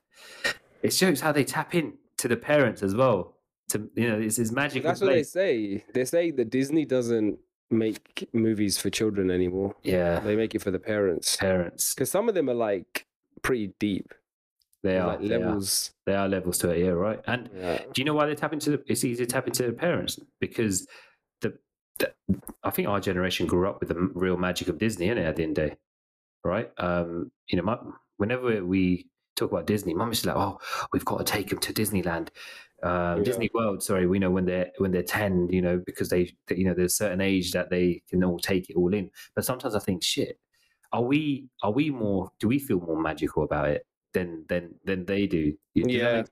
[0.81, 3.35] It shows how they tap in to the parents as well.
[3.69, 5.83] To you know, it's this magical That's what they say.
[5.93, 7.37] They say that Disney doesn't
[7.69, 9.75] make movies for children anymore.
[9.83, 11.35] Yeah, They make it for the parents.
[11.35, 11.93] parents.
[11.93, 13.05] Because some of them are like
[13.41, 14.13] pretty deep.
[14.83, 15.39] They are like they are.
[15.39, 15.91] levels.
[16.05, 17.19] They are levels to it, yeah, right.
[17.27, 17.77] And Yeah.
[17.91, 18.83] Do you know why they tap into the?
[18.87, 20.87] It's easy to tap into the parents because
[22.63, 25.25] I think our generation grew up with the real magic of Disney, innit?
[25.27, 25.77] At the end of the day,
[26.43, 26.71] right?
[26.77, 27.77] Um, you know, my,
[28.17, 30.59] whenever we talk about Disney, mum is like, "Oh,
[30.93, 32.29] we've got to take them to Disneyland."
[32.83, 33.23] Um, Yeah.
[33.23, 36.57] Disney World, sorry, we know when they're when they're ten, you know, because they, they-
[36.57, 39.09] you know, there's a certain age that they can all take it all in.
[39.35, 40.39] But sometimes I think, shit,
[40.91, 42.31] are we are we more?
[42.39, 45.53] Do we feel more magical about it than than than they do?
[45.75, 46.23] Does Yeah.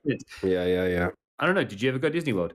[0.42, 1.08] Yeah, yeah, yeah.
[1.38, 1.64] I don't know.
[1.64, 2.54] Did you ever go to Disney World?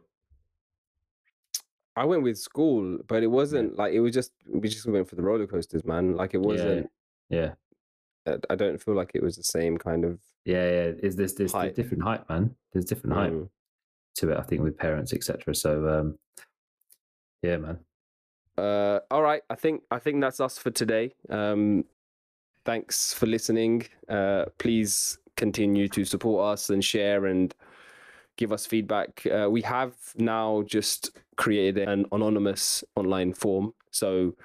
[1.95, 5.15] I went with school, but it wasn't like it was just we just went for
[5.15, 6.15] the roller coasters, man.
[6.15, 6.89] Like it wasn't.
[7.29, 7.53] Yeah,
[8.27, 10.19] I- I don't feel like it was the same kind of.
[10.45, 10.91] yeah, yeah.
[11.03, 12.55] Is this there's different hype, man?
[12.71, 13.49] There's different hype Mm.
[14.15, 14.37] to it.
[14.37, 15.53] I think with parents, etc.
[15.55, 16.17] So, um,
[17.41, 17.79] yeah, man.
[18.57, 21.13] Uh, all right, I think I think that's us for today.
[21.29, 21.85] Um,
[22.65, 23.83] thanks for listening.
[24.07, 27.53] Uh, please continue to support us and share and
[28.37, 29.25] give us feedback.
[29.25, 31.11] Uh, we have now just
[31.43, 34.35] created an anonymous online form, so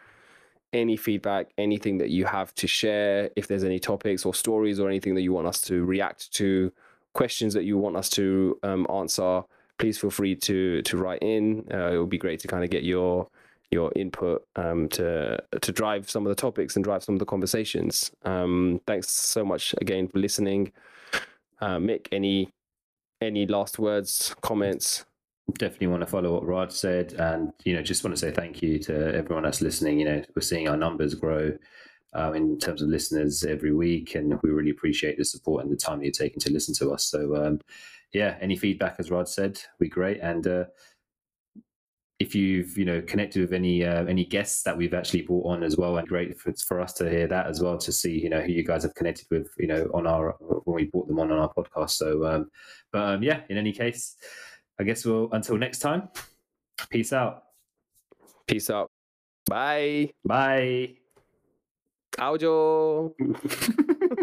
[0.72, 4.88] any feedback, anything that you have to share, if there's any topics or stories or
[4.88, 6.72] anything that you want us to react to,
[7.14, 9.42] questions that you want us to um, answer,
[9.78, 11.66] please feel free to to write in.
[11.72, 13.28] Uh, it would be great to kind of get your
[13.70, 17.32] your input um, to to drive some of the topics and drive some of the
[17.34, 18.10] conversations.
[18.24, 20.72] Um, thanks so much again for listening,
[21.60, 22.08] uh, Mick.
[22.12, 22.50] Any
[23.20, 25.06] any last words, comments?
[25.54, 28.62] Definitely want to follow what Raj said, and you know, just want to say thank
[28.62, 30.00] you to everyone that's listening.
[30.00, 31.56] You know, we're seeing our numbers grow.
[32.14, 35.76] Um, in terms of listeners every week, and we really appreciate the support and the
[35.76, 37.04] time you're taking to listen to us.
[37.04, 37.60] So, um,
[38.14, 40.20] yeah, any feedback, as Rod said, we great.
[40.20, 40.64] And uh,
[42.18, 45.62] if you've you know connected with any uh, any guests that we've actually brought on
[45.62, 48.30] as well, and great for, for us to hear that as well to see you
[48.30, 51.18] know who you guys have connected with you know on our when we brought them
[51.18, 51.90] on on our podcast.
[51.90, 52.50] So, um,
[52.92, 54.16] but um, yeah, in any case,
[54.78, 56.08] I guess we'll until next time.
[56.90, 57.44] Peace out.
[58.46, 58.90] Peace out.
[59.46, 60.12] Bye.
[60.24, 60.96] Bye.
[62.18, 63.14] Audio.